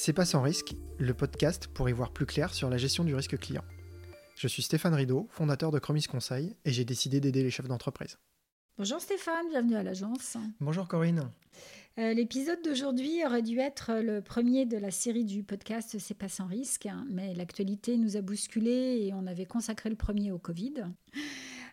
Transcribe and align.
C'est 0.00 0.12
pas 0.12 0.24
sans 0.24 0.42
risque, 0.42 0.76
le 1.00 1.12
podcast 1.12 1.66
pour 1.66 1.88
y 1.88 1.92
voir 1.92 2.12
plus 2.12 2.24
clair 2.24 2.54
sur 2.54 2.70
la 2.70 2.78
gestion 2.78 3.02
du 3.02 3.16
risque 3.16 3.36
client. 3.36 3.64
Je 4.36 4.46
suis 4.46 4.62
Stéphane 4.62 4.94
Rideau, 4.94 5.26
fondateur 5.28 5.72
de 5.72 5.80
Chromis 5.80 6.04
Conseil, 6.04 6.54
et 6.64 6.70
j'ai 6.70 6.84
décidé 6.84 7.18
d'aider 7.18 7.42
les 7.42 7.50
chefs 7.50 7.66
d'entreprise. 7.66 8.16
Bonjour 8.78 9.00
Stéphane, 9.00 9.48
bienvenue 9.48 9.74
à 9.74 9.82
l'agence. 9.82 10.36
Bonjour 10.60 10.86
Corinne. 10.86 11.28
Euh, 11.98 12.14
l'épisode 12.14 12.62
d'aujourd'hui 12.62 13.24
aurait 13.26 13.42
dû 13.42 13.58
être 13.58 13.94
le 13.94 14.22
premier 14.22 14.66
de 14.66 14.76
la 14.76 14.92
série 14.92 15.24
du 15.24 15.42
podcast 15.42 15.96
C'est 15.98 16.14
pas 16.14 16.28
sans 16.28 16.46
risque, 16.46 16.88
mais 17.10 17.34
l'actualité 17.34 17.96
nous 17.96 18.16
a 18.16 18.20
bousculé 18.20 19.04
et 19.04 19.12
on 19.14 19.26
avait 19.26 19.46
consacré 19.46 19.90
le 19.90 19.96
premier 19.96 20.30
au 20.30 20.38
Covid. 20.38 20.74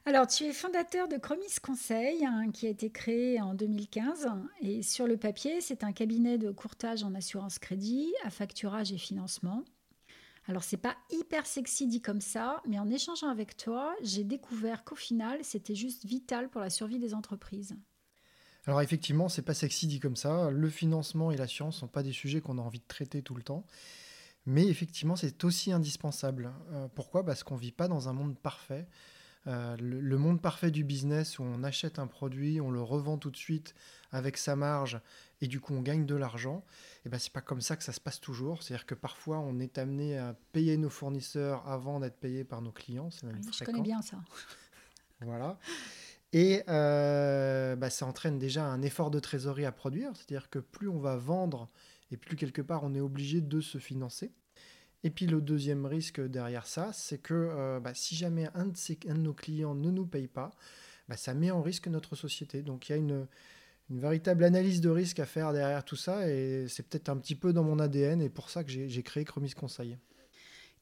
Alors, 0.07 0.27
tu 0.27 0.43
es 0.43 0.53
fondateur 0.53 1.07
de 1.07 1.17
Chromis 1.17 1.55
Conseil, 1.63 2.23
hein, 2.23 2.51
qui 2.51 2.67
a 2.67 2.69
été 2.69 2.91
créé 2.91 3.41
en 3.41 3.55
2015. 3.55 4.27
Et 4.61 4.83
sur 4.83 5.07
le 5.07 5.17
papier, 5.17 5.61
c'est 5.61 5.83
un 5.83 5.93
cabinet 5.93 6.37
de 6.37 6.51
courtage 6.51 7.03
en 7.03 7.15
assurance 7.15 7.57
crédit, 7.57 8.13
à 8.23 8.29
facturage 8.29 8.91
et 8.91 8.99
financement. 8.99 9.65
Alors, 10.47 10.63
c'est 10.63 10.77
pas 10.77 10.95
hyper 11.09 11.47
sexy 11.47 11.87
dit 11.87 12.03
comme 12.03 12.21
ça, 12.21 12.61
mais 12.67 12.77
en 12.77 12.87
échangeant 12.91 13.29
avec 13.29 13.57
toi, 13.57 13.95
j'ai 14.03 14.23
découvert 14.23 14.83
qu'au 14.83 14.93
final, 14.93 15.39
c'était 15.41 15.73
juste 15.73 16.05
vital 16.05 16.49
pour 16.49 16.61
la 16.61 16.69
survie 16.69 16.99
des 16.99 17.15
entreprises. 17.15 17.75
Alors 18.67 18.81
effectivement, 18.81 19.29
c'est 19.29 19.43
pas 19.43 19.53
sexy 19.53 19.87
dit 19.87 19.99
comme 19.99 20.15
ça. 20.15 20.49
Le 20.49 20.69
financement 20.69 21.31
et 21.31 21.37
l'assurance 21.37 21.77
sont 21.77 21.87
pas 21.87 22.01
des 22.01 22.11
sujets 22.11 22.41
qu'on 22.41 22.57
a 22.57 22.61
envie 22.61 22.79
de 22.79 22.87
traiter 22.87 23.21
tout 23.21 23.35
le 23.35 23.43
temps. 23.43 23.65
Mais 24.47 24.67
effectivement, 24.67 25.15
c'est 25.15 25.43
aussi 25.43 25.71
indispensable. 25.71 26.51
Euh, 26.71 26.87
pourquoi? 26.93 27.23
Parce 27.23 27.43
qu'on 27.43 27.55
vit 27.55 27.71
pas 27.71 27.87
dans 27.87 28.09
un 28.09 28.13
monde 28.13 28.37
parfait. 28.37 28.87
Euh, 29.47 29.75
le, 29.79 30.17
monde 30.17 30.41
parfait 30.41 30.71
du 30.71 30.83
business 30.83 31.37
où 31.37 31.43
on 31.43 31.63
achète 31.63 31.99
un 31.99 32.07
produit, 32.07 32.59
on 32.59 32.71
le 32.71 32.81
revend 32.81 33.17
tout 33.17 33.29
de 33.29 33.37
suite 33.37 33.75
avec 34.11 34.37
sa 34.37 34.55
marge 34.55 34.99
et 35.41 35.47
du 35.47 35.59
coup 35.59 35.73
on 35.75 35.81
gagne 35.81 36.05
de 36.05 36.15
l'argent, 36.15 36.63
et 36.67 37.01
eh 37.05 37.09
ben 37.09 37.19
c'est 37.19 37.31
pas 37.31 37.41
comme 37.41 37.61
ça 37.61 37.75
que 37.75 37.83
ça 37.83 37.91
se 37.91 37.99
passe 37.99 38.19
toujours. 38.19 38.63
C'est-à-dire 38.63 38.85
que 38.87 38.95
parfois 38.95 39.39
on 39.39 39.59
est 39.59 39.77
amené 39.77 40.17
à 40.17 40.35
payer 40.51 40.77
nos 40.77 40.89
fournisseurs 40.89 41.67
avant 41.67 41.99
d'être 41.99 42.17
payé 42.17 42.43
par 42.43 42.61
nos 42.61 42.71
clients. 42.71 43.11
C'est 43.11 43.27
même 43.27 43.41
Je 43.43 43.63
connais 43.63 43.81
bien 43.81 44.01
ça. 44.01 44.17
voilà. 45.21 45.59
Et 46.33 46.63
euh, 46.67 47.75
bah, 47.75 47.89
ça 47.89 48.05
entraîne 48.05 48.39
déjà 48.39 48.65
un 48.65 48.81
effort 48.81 49.11
de 49.11 49.19
trésorerie 49.19 49.65
à 49.65 49.71
produire, 49.71 50.11
c'est-à-dire 50.15 50.49
que 50.49 50.59
plus 50.59 50.89
on 50.89 50.99
va 50.99 51.17
vendre 51.17 51.69
et 52.11 52.17
plus 52.17 52.35
quelque 52.35 52.61
part 52.61 52.83
on 52.83 52.95
est 52.95 52.99
obligé 52.99 53.41
de 53.41 53.61
se 53.61 53.77
financer. 53.77 54.33
Et 55.05 55.11
puis 55.11 55.27
le 55.27 55.39
deuxième 55.39 55.85
risque 55.85 56.19
derrière 56.19 56.65
ça, 56.65 56.91
c'est 56.91 57.19
que 57.19 57.35
euh, 57.35 57.79
bah, 57.79 57.93
si 57.93 58.15
jamais 58.15 58.49
un 58.55 58.65
de, 58.65 59.13
nos 59.13 59.35
clients 59.35 59.75
ne 59.75 59.91
nous 59.91 60.07
paye 60.07 60.27
pas, 60.27 60.49
bah, 61.07 61.15
ça 61.15 61.35
met 61.35 61.51
en 61.51 61.61
risque 61.61 61.87
notre 61.87 62.15
société. 62.15 62.63
Donc 62.63 62.89
il 62.89 62.91
y 62.91 62.95
a 62.95 62.97
une, 62.97 63.27
véritable 63.91 64.43
analyse 64.43 64.81
de 64.81 64.89
risque 64.89 65.19
à 65.19 65.27
faire 65.27 65.53
derrière 65.53 65.85
tout 65.85 65.95
ça, 65.95 66.27
et 66.27 66.65
c'est 66.67 66.81
peut-être 66.81 67.09
un 67.09 67.17
petit 67.17 67.35
peu 67.35 67.53
dans 67.53 67.63
mon 67.63 67.77
ADN, 67.77 68.19
et 68.19 68.29
pour 68.29 68.49
ça 68.49 68.63
que 68.63 68.71
j'ai 68.71 69.03
créé 69.03 69.23
Chromis 69.25 69.51
Conseil. 69.51 69.95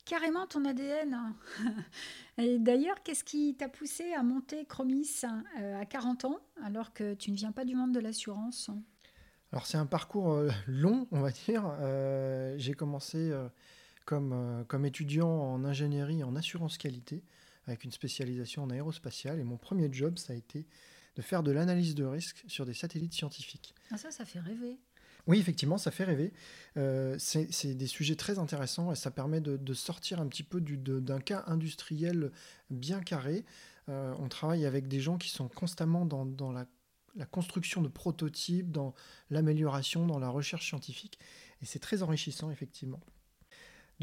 Carrément 0.06 0.48
ton 0.48 0.64
ADN. 0.64 1.18
et 2.38 2.60
d'ailleurs, 2.60 3.04
qu'est-ce 3.04 3.26
qui 3.26 3.56
t'a 3.56 3.68
poussé 3.68 4.14
à 4.14 4.24
monter 4.24 4.64
Chromis 4.64 5.10
euh, 5.60 5.82
à 5.82 5.86
40 5.86 6.24
ans, 6.24 6.40
alors 6.64 6.94
que 6.94 7.14
tu 7.14 7.30
ne 7.30 7.36
viens 7.36 7.52
pas 7.52 7.66
du 7.66 7.76
monde 7.76 7.94
de 7.94 8.00
l'assurance? 8.00 8.72
Alors 9.52 9.66
c'est 9.66 9.78
un 9.78 9.86
parcours 9.86 10.32
euh, 10.32 10.50
long, 10.68 11.10
on 11.12 11.20
va 11.20 11.32
dire. 11.32 11.70
j'ai 12.58 12.74
commencé 12.74 13.18
comme, 13.18 13.34
euh, 13.34 13.50
comme 14.06 14.86
étudiant 14.86 15.30
en 15.30 15.64
ingénierie 15.64 16.24
en 16.24 16.36
assurance 16.36 16.78
qualité, 16.78 17.24
avec 17.66 17.84
une 17.84 17.92
spécialisation 17.92 18.64
en 18.64 18.70
aérospatiale. 18.70 19.40
Et 19.40 19.44
mon 19.44 19.58
premier 19.58 19.92
job, 19.92 20.18
ça 20.18 20.34
a 20.34 20.36
été 20.36 20.66
de 21.16 21.22
faire 21.22 21.44
de 21.44 21.52
l'analyse 21.52 21.96
de 21.96 22.06
risque 22.06 22.44
sur 22.48 22.66
des 22.66 22.74
satellites 22.74 23.14
scientifiques. 23.14 23.76
Ah 23.92 23.98
ça, 23.98 24.12
ça 24.12 24.26
fait 24.26 24.40
rêver. 24.40 24.80
Oui, 25.26 25.40
effectivement, 25.40 25.78
ça 25.78 25.92
fait 25.92 26.04
rêver. 26.04 26.34
Euh, 26.76 27.16
c'est 27.18 27.76
des 27.76 27.88
sujets 27.88 28.16
très 28.16 28.40
intéressants 28.40 28.92
et 28.92 28.96
ça 28.96 29.10
permet 29.10 29.40
de, 29.40 29.74
sortir 29.74 30.20
un 30.20 30.28
petit 30.28 30.44
peu 30.44 30.60
d'un 30.60 31.20
cas 31.20 31.44
industriel 31.48 32.32
bien 32.70 33.02
carré. 33.02 33.46
Euh, 33.90 34.14
on 34.20 34.28
travaille 34.28 34.66
avec 34.66 34.88
des 34.88 35.00
gens 35.00 35.18
qui 35.18 35.30
sont 35.30 35.48
constamment 35.48 36.06
dans, 36.06 36.26
dans 36.26 36.52
la, 36.52 36.66
la, 37.16 37.26
construction 37.26 37.82
de 37.82 37.88
prototypes, 37.88 38.72
dans 38.72 38.94
l'amélioration, 39.30 40.08
dans 40.08 40.20
la 40.20 40.30
recherche 40.30 40.68
scientifique. 40.68 41.20
Et 41.62 41.66
c'est 41.66 41.80
très 41.80 42.04
enrichissant, 42.04 42.50
effectivement. 42.50 43.00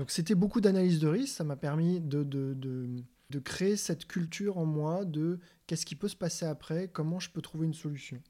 Donc 0.00 0.10
c'était 0.10 0.34
beaucoup 0.34 0.62
d'analyse 0.62 0.98
de 0.98 1.08
risque, 1.08 1.36
ça 1.36 1.44
m'a 1.44 1.56
permis 1.56 2.00
de, 2.00 2.22
de, 2.22 3.38
créer 3.44 3.76
cette 3.76 4.06
culture 4.06 4.56
en 4.56 4.64
moi 4.64 5.04
de 5.04 5.40
qu'est-ce 5.66 5.84
qui 5.84 5.94
peut 5.94 6.08
se 6.08 6.16
passer 6.16 6.46
après, 6.46 6.88
comment 6.88 7.20
je 7.20 7.28
peux 7.28 7.42
trouver 7.42 7.66
une 7.66 7.74
solution. 7.74 8.22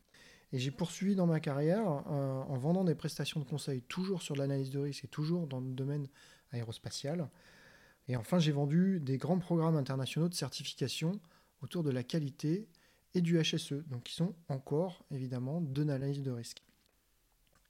Et 0.51 0.59
j'ai 0.59 0.73
poursuivi 0.73 1.15
dans 1.15 1.29
ma 1.29 1.39
carrière 1.39 1.87
euh, 1.87 2.43
en 2.43 2.59
vendant 2.59 2.83
des 2.83 2.97
prestations 2.97 3.39
de 3.39 3.45
conseil 3.45 3.83
toujours 3.83 4.21
sur 4.21 4.35
l'analyse 4.35 4.71
de 4.71 4.81
risque 4.81 5.05
et 5.05 5.07
toujours 5.07 5.47
dans 5.47 5.61
le 5.61 5.71
domaine 5.71 6.09
aérospatial. 6.51 7.31
Et 8.09 8.17
enfin, 8.17 8.41
j'ai 8.41 8.51
vendu 8.51 8.99
des 8.99 9.17
grands 9.17 9.39
programmes 9.39 9.77
internationaux 9.77 10.29
de 10.29 10.35
certification 10.35 11.21
autour 11.63 11.85
de 11.85 11.91
la 11.91 12.03
qualité 12.03 12.67
et 13.15 13.21
du 13.21 13.41
HSE, 13.41 13.75
donc 13.87 14.03
qui 14.03 14.15
sont 14.15 14.35
encore 14.49 15.05
évidemment 15.13 15.61
de 15.61 15.85
l'analyse 15.85 16.25
de 16.25 16.33
risque. 16.33 16.65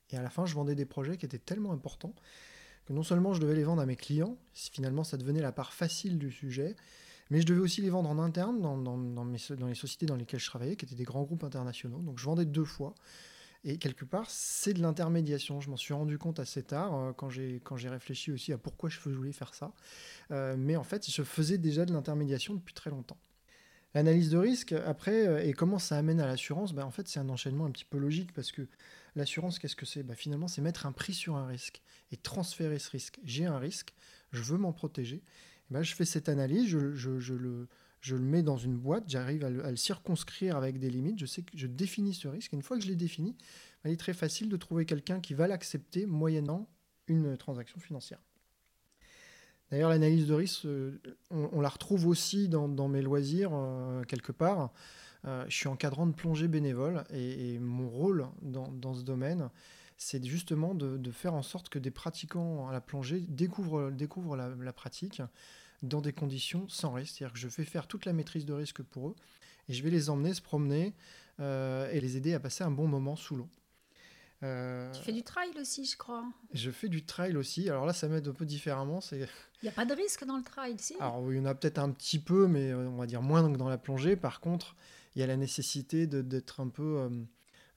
Et 0.09 0.17
à 0.17 0.23
la 0.23 0.31
fin, 0.31 0.47
je 0.47 0.55
vendais 0.55 0.75
des 0.75 0.87
projets 0.87 1.19
qui 1.19 1.27
étaient 1.27 1.39
tellement 1.39 1.73
importants 1.73 2.15
non 2.89 3.03
seulement 3.03 3.35
je 3.35 3.41
devais 3.41 3.55
les 3.55 3.65
vendre 3.65 3.83
à 3.83 3.87
mes 3.87 3.97
clients, 3.97 4.37
finalement 4.55 5.05
ça 5.05 5.17
devenait 5.17 5.43
la 5.43 5.53
part 5.53 5.73
facile 5.73 6.19
du 6.19 6.31
sujet, 6.31 6.77
mais 7.31 7.41
je 7.41 7.47
devais 7.47 7.61
aussi 7.61 7.81
les 7.81 7.91
vendre 7.91 8.11
en 8.11 8.19
interne 8.19 8.61
dans, 8.61 8.77
dans, 8.77 9.25
les 9.25 9.75
sociétés 9.75 10.07
dans 10.07 10.17
lesquelles 10.17 10.41
je 10.41 10.47
travaillais, 10.47 10.77
qui 10.77 10.85
étaient 10.85 10.97
des 10.97 11.05
grands 11.05 11.23
groupes 11.23 11.45
internationaux. 11.45 12.01
Donc 12.01 12.19
je 12.19 12.25
vendais 12.25 12.45
deux 12.45 12.65
fois. 12.65 12.95
Et 13.63 13.77
quelque 13.77 14.05
part, 14.05 14.29
c'est 14.31 14.73
de 14.73 14.81
l'intermédiation. 14.81 15.61
Je 15.61 15.71
m'en 15.71 15.77
suis 15.77 15.93
rendu 15.93 16.19
compte 16.19 16.41
assez 16.41 16.63
tard, 16.63 16.95
euh, 16.95 17.13
quand 17.13 17.29
j'ai 17.29 17.89
réfléchi 17.89 18.33
aussi 18.33 18.53
à 18.53 18.59
pourquoi 18.59 18.89
je 18.89 18.99
voulais 19.01 19.33
faire 19.33 19.55
ça. 19.55 19.73
Euh, 20.31 20.57
mais 20.59 20.77
en 20.77 20.83
fait, 20.83 21.09
je 21.11 21.23
faisais 21.23 21.59
déjà 21.59 21.85
de 21.85 21.93
l'intermédiation 21.93 22.55
depuis 22.55 22.75
très 22.75 22.91
longtemps. 22.91 23.19
L'analyse 23.95 24.31
de 24.31 24.39
risque, 24.39 24.73
après, 24.73 25.27
euh, 25.27 25.45
et 25.45 25.53
comment 25.53 25.79
ça 25.79 25.97
amène 25.97 26.21
à 26.21 26.27
l'assurance 26.27 26.73
ben, 26.73 26.85
En 26.85 26.91
fait, 26.91 27.09
c'est 27.09 27.19
un 27.19 27.29
enchaînement 27.29 27.67
un 27.67 27.71
petit 27.71 27.85
peu 27.85 27.99
logique 27.99 28.33
parce 28.33 28.53
que 28.53 28.69
l'assurance, 29.17 29.59
qu'est-ce 29.59 29.75
que 29.75 29.87
c'est? 29.87 30.05
Ben, 30.05 30.15
Finalement, 30.15 30.47
c'est 30.47 30.63
mettre 30.63 30.87
un 30.87 30.93
prix 30.93 31.13
sur 31.13 31.37
un 31.37 31.47
risque 31.47 31.83
et 32.13 32.17
transférer 32.17 32.79
ce 32.79 32.91
risque. 32.91 33.19
J'ai 33.25 33.47
un 33.47 33.59
risque, 33.59 33.93
je 34.31 34.43
veux 34.43 34.59
m'en 34.59 34.73
protéger. 34.73 35.23
ben, 35.71 35.83
je 35.83 35.95
fais 35.95 36.05
cette 36.05 36.29
analyse, 36.29 36.69
je, 36.69 36.95
je, 36.95 37.11
le, 37.35 37.69
je, 38.01 38.15
le, 38.15 38.23
mets 38.23 38.43
dans 38.43 38.59
une 38.59 38.77
boîte, 38.77 39.05
j'arrive 39.09 39.45
à, 39.45 39.51
le 39.51 39.77
circonscrire 39.77 40.57
avec 40.57 40.79
des 40.79 40.91
limites, 40.91 41.19
je 41.19 41.27
sais 41.27 41.43
que 41.43 41.57
je 41.57 41.67
définis 41.67 42.15
ce 42.15 42.29
risque. 42.29 42.55
Et 42.55 42.57
une 42.57 42.63
fois 42.63 42.77
que 42.77 42.85
je 42.85 42.89
l'ai 42.89 42.97
défini, 42.97 43.37
il 43.85 43.91
est 43.91 43.97
très 43.97 44.15
facile 44.15 44.49
de 44.49 44.57
trouver 44.57 44.87
quelqu'un 44.87 45.21
qui 45.21 45.35
va 45.35 45.49
l'accepter 45.49 46.07
moyennant 46.07 46.69
une 47.09 47.37
transaction 47.37 47.81
financière. 47.81 48.21
D'ailleurs, 49.71 49.91
l'analyse 49.91 50.27
de 50.27 50.35
risque, 50.35 50.65
euh, 50.65 50.99
on, 51.31 51.61
la 51.61 51.69
retrouve 51.69 52.07
aussi 52.07 52.49
dans, 52.49 52.89
mes 52.89 53.03
loisirs, 53.03 53.51
euh, 53.53 54.03
quelque 54.05 54.33
part. 54.33 54.71
Euh, 55.27 55.45
je 55.49 55.55
suis 55.55 55.69
encadrant 55.69 56.07
de 56.07 56.13
plongée 56.13 56.49
bénévole 56.49 57.05
et, 57.13 57.59
mon 57.59 57.89
rôle 57.89 58.27
dans, 58.43 58.95
ce 58.95 59.03
domaine, 59.03 59.51
c'est 59.97 60.25
justement 60.25 60.75
de, 60.75 61.11
faire 61.11 61.35
en 61.35 61.43
sorte 61.43 61.69
que 61.69 61.79
des 61.79 61.91
pratiquants 61.91 62.69
à 62.69 62.73
la 62.73 62.81
plongée 62.81 63.21
découvrent, 63.29 63.91
découvrent 63.91 64.37
la, 64.37 64.73
pratique 64.73 65.23
dans 65.83 66.01
des 66.01 66.13
conditions 66.13 66.69
sans 66.69 66.93
risque. 66.93 67.19
C'est-à-dire 67.19 67.35
que 67.35 67.39
je 67.39 67.49
fais 67.49 67.65
faire 67.65 67.87
toute 67.87 68.07
la 68.07 68.13
maîtrise 68.13 68.47
de 68.47 68.53
risque 68.53 68.83
pour 68.83 69.11
eux 69.11 69.17
et 69.69 69.73
je 69.73 69.83
vais 69.85 69.91
les 69.91 70.11
emmener 70.11 70.35
se 70.35 70.43
promener 70.43 70.95
et 71.39 72.01
les 72.01 72.17
aider 72.17 72.35
à 72.35 72.41
passer 72.41 72.65
un 72.65 72.71
bon 72.71 72.87
moment 72.87 73.17
sous 73.17 73.37
l'eau. 73.37 73.49
Euh, 74.43 74.91
tu 74.93 75.03
fais 75.03 75.13
du 75.13 75.23
trail 75.23 75.51
aussi, 75.61 75.85
je 75.85 75.97
crois. 75.97 76.25
Je 76.53 76.71
fais 76.71 76.89
du 76.89 77.05
trail 77.05 77.37
aussi. 77.37 77.69
Alors 77.69 77.85
là, 77.85 77.93
ça 77.93 78.09
m'aide 78.09 78.27
un 78.27 78.33
peu 78.33 78.47
différemment. 78.47 79.01
Il 79.13 79.27
n'y 79.63 79.69
a 79.69 79.73
pas 79.73 79.85
de 79.85 79.95
risque 79.95 80.25
dans 80.25 80.37
le 80.37 80.43
trail, 80.43 80.77
si? 80.79 80.95
Alors 80.99 81.31
il 81.31 81.39
y 81.39 81.41
en 81.41 81.45
a 81.45 81.55
peut-être 81.55 81.79
un 81.79 81.91
petit 81.91 82.19
peu, 82.19 82.47
mais 82.47 82.71
euh, 82.71 82.89
on 82.89 82.97
va 82.97 83.07
dire 83.07 83.23
moins 83.23 83.51
que 83.53 83.59
dans 83.59 83.69
la 83.69 83.79
plongée. 83.79 84.17
Par 84.17 84.41
contre, 84.41 84.75
il 85.15 85.21
y 85.21 85.23
a 85.23 85.27
la 85.27 85.37
nécessité 85.37 86.07
d'être 86.07 86.61
un 86.61 86.69
peu, 86.69 87.01
euh, 87.01 87.09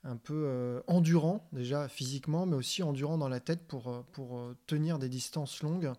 un 0.04 0.16
peu 0.16 0.82
endurant, 0.86 1.46
déjà 1.52 1.88
physiquement, 1.88 2.46
mais 2.46 2.56
aussi 2.56 2.82
endurant 2.82 3.18
dans 3.18 3.28
la 3.28 3.40
tête 3.40 3.66
pour, 3.66 4.04
pour 4.12 4.54
tenir 4.66 4.98
des 4.98 5.08
distances 5.08 5.62
longues 5.62 5.92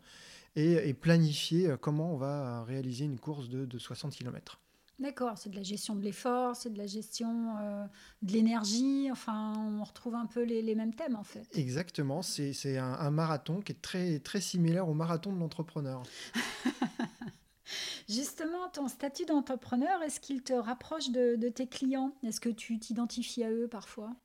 et, 0.55 0.93
planifier 0.93 1.75
comment 1.81 2.13
on 2.13 2.17
va 2.17 2.63
réaliser 2.63 3.03
une 3.05 3.19
course 3.19 3.49
de, 3.49 3.65
de 3.65 3.77
60 3.77 4.13
km. 4.13 4.59
D'accord, 4.97 5.37
c'est 5.37 5.49
de 5.49 5.55
la 5.57 5.63
gestion 5.63 5.95
de 5.95 6.01
l'effort, 6.01 6.55
c'est 6.55 6.71
de 6.71 6.77
la 6.77 6.87
gestion 6.87 7.57
euh, 7.59 7.85
de 8.21 8.31
l'énergie, 8.31 9.09
enfin 9.11 9.53
on 9.57 9.83
retrouve 9.83 10.15
un 10.15 10.25
peu 10.25 10.43
les, 10.43 10.75
mêmes 10.75 10.93
thèmes 10.93 11.17
en 11.17 11.23
fait. 11.23 11.45
Exactement, 11.53 12.21
c'est 12.21 12.77
un, 12.77 13.11
marathon 13.11 13.61
qui 13.61 13.73
est 13.73 13.81
très, 13.81 14.19
très 14.19 14.39
similaire 14.39 14.87
au 14.87 14.93
marathon 14.93 15.33
de 15.33 15.39
l'entrepreneur. 15.39 16.03
Justement, 18.09 18.69
ton 18.69 18.87
statut 18.87 19.25
d'entrepreneur, 19.25 20.01
est-ce 20.03 20.19
qu'il 20.19 20.43
te 20.43 20.53
rapproche 20.53 21.09
de, 21.09 21.35
de 21.35 21.49
tes 21.49 21.67
clients? 21.67 22.13
Est-ce 22.23 22.39
que 22.39 22.49
tu 22.49 22.79
t'identifies 22.79 23.43
à 23.43 23.51
eux 23.51 23.67
parfois? 23.67 24.15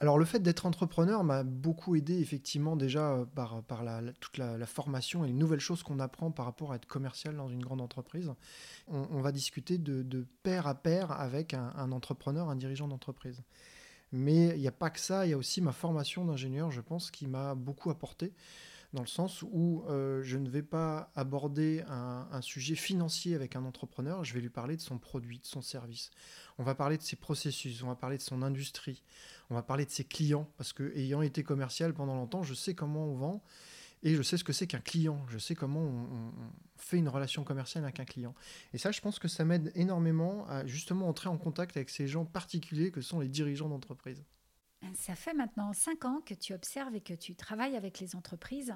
Alors 0.00 0.16
le 0.16 0.24
fait 0.24 0.38
d'être 0.38 0.64
entrepreneur 0.64 1.24
m'a 1.24 1.42
beaucoup 1.42 1.96
aidé 1.96 2.18
effectivement 2.20 2.76
déjà 2.76 3.12
euh, 3.12 3.24
par, 3.24 3.62
par 3.64 3.82
toute 4.20 4.38
la, 4.38 4.66
formation 4.66 5.24
et 5.24 5.28
les 5.28 5.34
nouvelles 5.34 5.60
choses 5.60 5.82
qu'on 5.82 5.98
apprend 5.98 6.30
par 6.30 6.44
rapport 6.44 6.72
à 6.72 6.76
être 6.76 6.86
commercial 6.86 7.36
dans 7.36 7.48
une 7.48 7.62
grande 7.62 7.80
entreprise. 7.80 8.32
On, 8.86 9.20
va 9.20 9.32
discuter 9.32 9.76
de, 9.76 10.26
pair 10.42 10.66
à 10.66 10.74
pair 10.74 11.10
avec 11.12 11.52
un, 11.52 11.92
entrepreneur, 11.92 12.48
un 12.48 12.56
dirigeant 12.56 12.88
d'entreprise. 12.88 13.42
Mais 14.12 14.48
il 14.48 14.60
n'y 14.60 14.68
a 14.68 14.72
pas 14.72 14.88
que 14.88 15.00
ça, 15.00 15.26
il 15.26 15.30
y 15.30 15.32
a 15.34 15.36
aussi 15.36 15.60
ma 15.60 15.72
formation 15.72 16.24
d'ingénieur, 16.24 16.70
je 16.70 16.80
pense, 16.80 17.10
qui 17.10 17.26
m'a 17.26 17.54
beaucoup 17.54 17.90
apporté, 17.90 18.32
dans 18.94 19.02
le 19.02 19.08
sens 19.08 19.42
où 19.42 19.84
euh, 19.88 20.22
je 20.22 20.38
ne 20.38 20.48
vais 20.48 20.62
pas 20.62 21.10
aborder 21.14 21.84
un, 21.88 22.40
sujet 22.40 22.74
financier 22.74 23.34
avec 23.34 23.56
un 23.56 23.64
entrepreneur, 23.64 24.24
je 24.24 24.32
vais 24.32 24.40
lui 24.40 24.48
parler 24.48 24.76
de 24.76 24.80
son 24.80 24.98
produit, 24.98 25.38
de 25.38 25.46
son 25.46 25.60
service. 25.60 26.10
On 26.58 26.62
va 26.62 26.74
parler 26.74 26.96
de 26.96 27.02
ses 27.02 27.16
processus, 27.16 27.82
on 27.82 27.88
va 27.88 27.96
parler 27.96 28.16
de 28.16 28.22
son 28.22 28.42
industrie, 28.42 29.02
on 29.50 29.54
va 29.54 29.62
parler 29.62 29.84
de 29.84 29.90
ses 29.90 30.04
clients, 30.04 30.48
parce 30.56 30.72
que 30.72 30.96
ayant 30.96 31.20
été 31.20 31.42
commercial 31.42 31.92
pendant 31.92 32.14
longtemps, 32.14 32.42
je 32.42 32.54
sais 32.54 32.74
comment 32.74 33.04
on 33.04 33.16
vend 33.16 33.42
et 34.02 34.14
je 34.14 34.22
sais 34.22 34.36
ce 34.36 34.44
que 34.44 34.52
c'est 34.52 34.66
qu'un 34.66 34.80
client, 34.80 35.24
je 35.28 35.38
sais 35.38 35.54
comment 35.54 35.80
on, 35.80 36.32
fait 36.76 36.98
une 36.98 37.08
relation 37.08 37.42
commerciale 37.42 37.82
avec 37.82 37.98
un 37.98 38.04
client. 38.04 38.34
Et 38.72 38.78
ça, 38.78 38.92
je 38.92 39.00
pense 39.00 39.18
que 39.18 39.26
ça 39.26 39.44
m'aide 39.44 39.72
énormément 39.74 40.46
à 40.46 40.64
justement 40.64 41.08
entrer 41.08 41.28
en 41.28 41.36
contact 41.36 41.76
avec 41.76 41.90
ces 41.90 42.06
gens 42.06 42.24
particuliers 42.24 42.92
que 42.92 43.00
sont 43.00 43.18
les 43.18 43.28
dirigeants 43.28 43.68
d'entreprise. 43.68 44.22
Ça 44.94 45.14
fait 45.14 45.34
maintenant 45.34 45.72
cinq 45.72 46.04
ans 46.04 46.20
que 46.24 46.34
tu 46.34 46.54
observes 46.54 46.94
et 46.94 47.00
que 47.00 47.14
tu 47.14 47.34
travailles 47.34 47.76
avec 47.76 47.98
les 47.98 48.14
entreprises. 48.14 48.74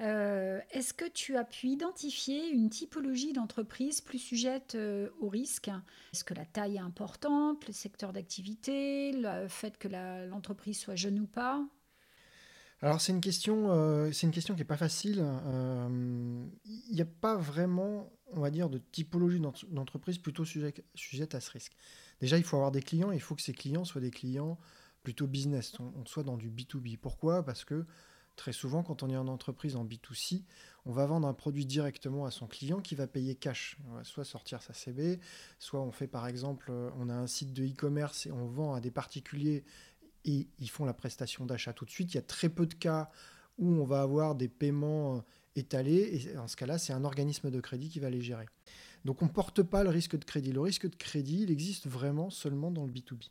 Euh, 0.00 0.60
est-ce 0.70 0.94
que 0.94 1.08
tu 1.08 1.36
as 1.36 1.44
pu 1.44 1.68
identifier 1.68 2.48
une 2.50 2.70
typologie 2.70 3.32
d'entreprise 3.32 4.00
plus 4.00 4.18
sujette 4.18 4.74
euh, 4.76 5.10
au 5.20 5.28
risque? 5.28 5.68
Est-ce 6.12 6.24
que 6.24 6.34
la 6.34 6.44
taille 6.44 6.76
est 6.76 6.80
importante, 6.80 7.66
le 7.66 7.72
secteur 7.72 8.12
d'activité, 8.12 9.12
le 9.12 9.48
fait 9.48 9.76
que 9.76 9.88
l'entreprise 10.28 10.78
soit 10.78 10.96
jeune 10.96 11.18
ou 11.18 11.26
pas? 11.26 11.64
Alors 12.82 13.00
c'est 13.00 13.12
une 13.12 13.20
question, 13.20 13.70
euh, 13.70 14.10
une 14.10 14.30
question 14.30 14.54
qui 14.54 14.60
n'est 14.60 14.66
pas 14.66 14.76
facile. 14.76 15.24
Il 16.64 16.94
n'y 16.94 17.02
a 17.02 17.06
pas 17.06 17.36
vraiment, 17.36 18.10
on 18.32 18.40
va 18.40 18.50
dire, 18.50 18.70
de 18.70 18.78
typologie 18.78 19.40
d'entreprise 19.68 20.18
plutôt 20.18 20.44
sujette 20.44 21.34
à 21.34 21.40
ce 21.40 21.50
risque. 21.50 21.76
Déjà, 22.20 22.38
il 22.38 22.44
faut 22.44 22.56
avoir 22.56 22.70
des 22.70 22.82
clients. 22.82 23.10
Il 23.10 23.20
faut 23.20 23.34
que 23.34 23.42
ces 23.42 23.52
clients 23.52 23.84
soient 23.84 24.00
des 24.00 24.10
clients 24.10 24.58
plutôt 25.02 25.26
business, 25.26 25.78
on, 25.80 26.04
soit 26.06 26.22
dans 26.22 26.36
du 26.36 26.50
B2B. 26.50 26.98
Pourquoi? 26.98 27.42
Parce 27.44 27.64
que 27.64 27.86
très 28.36 28.52
souvent, 28.52 28.82
quand 28.82 29.02
on 29.02 29.10
est 29.10 29.16
en 29.16 29.28
entreprise 29.28 29.76
en 29.76 29.84
B2C, 29.84 30.44
on 30.86 30.92
va 30.92 31.06
vendre 31.06 31.26
un 31.28 31.34
produit 31.34 31.66
directement 31.66 32.24
à 32.24 32.30
son 32.30 32.46
client 32.46 32.80
qui 32.80 32.94
va 32.94 33.06
payer 33.06 33.34
cash. 33.34 33.76
On 33.88 33.94
va 33.94 34.04
soit 34.04 34.24
sortir 34.24 34.62
sa 34.62 34.72
CB, 34.72 35.20
soit 35.58 35.80
on 35.80 35.92
fait 35.92 36.06
par 36.06 36.26
exemple, 36.26 36.72
on 36.98 37.08
a 37.08 37.14
un 37.14 37.26
site 37.26 37.52
de 37.52 37.64
e-commerce 37.64 38.26
et 38.26 38.32
on 38.32 38.46
vend 38.46 38.74
à 38.74 38.80
des 38.80 38.90
particuliers 38.90 39.64
et 40.24 40.48
ils 40.58 40.70
font 40.70 40.84
la 40.84 40.94
prestation 40.94 41.46
d'achat 41.46 41.72
tout 41.72 41.84
de 41.84 41.90
suite. 41.90 42.12
Il 42.12 42.16
y 42.16 42.18
a 42.18 42.22
très 42.22 42.48
peu 42.48 42.66
de 42.66 42.74
cas 42.74 43.10
où 43.58 43.68
on 43.68 43.84
va 43.84 44.00
avoir 44.02 44.34
des 44.34 44.48
paiements 44.48 45.16
euh, 45.16 45.20
étalés 45.56 46.26
et 46.32 46.38
en 46.38 46.48
ce 46.48 46.56
cas-là, 46.56 46.78
c'est 46.78 46.92
un 46.92 47.04
organisme 47.04 47.50
de 47.50 47.60
crédit 47.60 47.88
qui 47.88 48.00
va 48.00 48.10
les 48.10 48.22
gérer. 48.22 48.46
Donc 49.04 49.22
on 49.22 49.26
ne 49.26 49.30
porte 49.30 49.62
pas 49.62 49.82
le 49.82 49.90
risque 49.90 50.18
de 50.18 50.24
crédit. 50.24 50.52
Le 50.52 50.60
risque 50.60 50.88
de 50.88 50.96
crédit, 50.96 51.42
il 51.42 51.50
existe 51.50 51.86
vraiment 51.86 52.30
seulement 52.30 52.70
dans 52.70 52.84
le 52.84 52.92
B2B. 52.92 53.28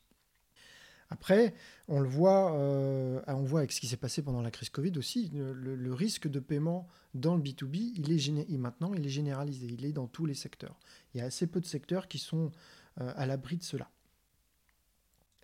Après, 1.12 1.56
on 1.88 2.00
le 2.00 2.08
voit, 2.08 2.54
euh, 2.54 3.22
on 3.28 3.44
voit 3.44 3.62
avec 3.62 3.72
ce 3.72 3.80
qui 3.80 3.88
s'est 3.88 3.98
passé 3.98 4.22
pendant 4.22 4.42
la 4.42 4.52
crise 4.52 4.70
Covid 4.70 4.94
aussi, 4.98 5.32
le, 5.34 5.94
risque 5.94 6.28
de 6.28 6.40
paiement 6.40 6.88
dans 7.16 7.36
le 7.36 7.42
B2B, 7.42 7.94
il 7.96 8.12
est 8.12 8.58
maintenant, 8.58 8.94
il 8.94 9.06
est 9.06 9.10
généralisé, 9.10 9.66
il 9.66 9.86
est 9.86 9.92
dans 9.92 10.08
tous 10.08 10.28
les 10.28 10.36
secteurs. 10.36 10.78
Il 11.14 11.18
y 11.18 11.22
a 11.22 11.26
assez 11.26 11.48
peu 11.48 11.60
de 11.60 11.66
secteurs 11.66 12.08
qui 12.08 12.20
sont 12.20 12.52
euh, 13.02 13.12
à 13.16 13.26
l'abri 13.26 13.58
de 13.58 13.64
cela. 13.64 13.90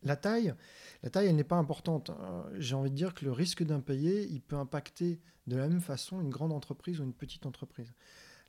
La 0.04 0.16
taille, 0.16 0.54
la 1.02 1.10
taille, 1.10 1.28
elle 1.28 1.36
n'est 1.36 1.44
pas 1.44 1.56
importante. 1.56 2.12
Euh, 2.12 2.44
j'ai 2.60 2.76
envie 2.76 2.92
de 2.92 2.96
dire 2.96 3.16
que 3.16 3.26
le 3.26 3.32
risque 3.32 3.64
d'impayé, 3.64 4.28
il 4.30 4.42
peut 4.42 4.58
impacter 4.58 5.20
de 5.48 5.58
la 5.58 5.68
même 5.68 5.82
façon 5.82 6.22
une 6.22 6.30
grande 6.30 6.52
entreprise 6.52 7.00
ou 7.00 7.04
une 7.04 7.14
petite 7.14 7.48
entreprise. 7.48 7.92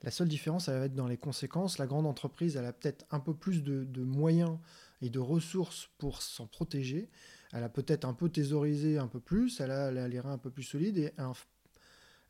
La 0.02 0.10
seule 0.10 0.28
différence, 0.28 0.68
elle 0.68 0.78
va 0.78 0.84
être 0.84 0.94
dans 0.94 1.08
les 1.08 1.16
conséquences. 1.16 1.78
La 1.78 1.86
grande 1.86 2.06
entreprise, 2.06 2.56
elle 2.56 2.66
a 2.66 2.74
peut-être 2.74 3.06
un 3.10 3.20
peu 3.20 3.32
plus 3.32 3.62
de 3.62 4.02
moyens 4.02 4.58
et 5.02 5.10
de 5.10 5.18
ressources 5.18 5.90
pour 5.98 6.22
s'en 6.22 6.46
protéger. 6.46 7.10
Elle 7.52 7.62
a 7.62 7.68
peut-être 7.68 8.04
un 8.04 8.14
peu 8.14 8.28
thésaurisé 8.28 8.98
un 8.98 9.08
peu 9.08 9.20
plus, 9.20 9.60
elle 9.60 9.70
a, 9.70 10.08
les 10.08 10.20
reins 10.20 10.32
un 10.32 10.38
peu 10.38 10.50
plus 10.50 10.62
solides 10.62 10.98
et 10.98 11.12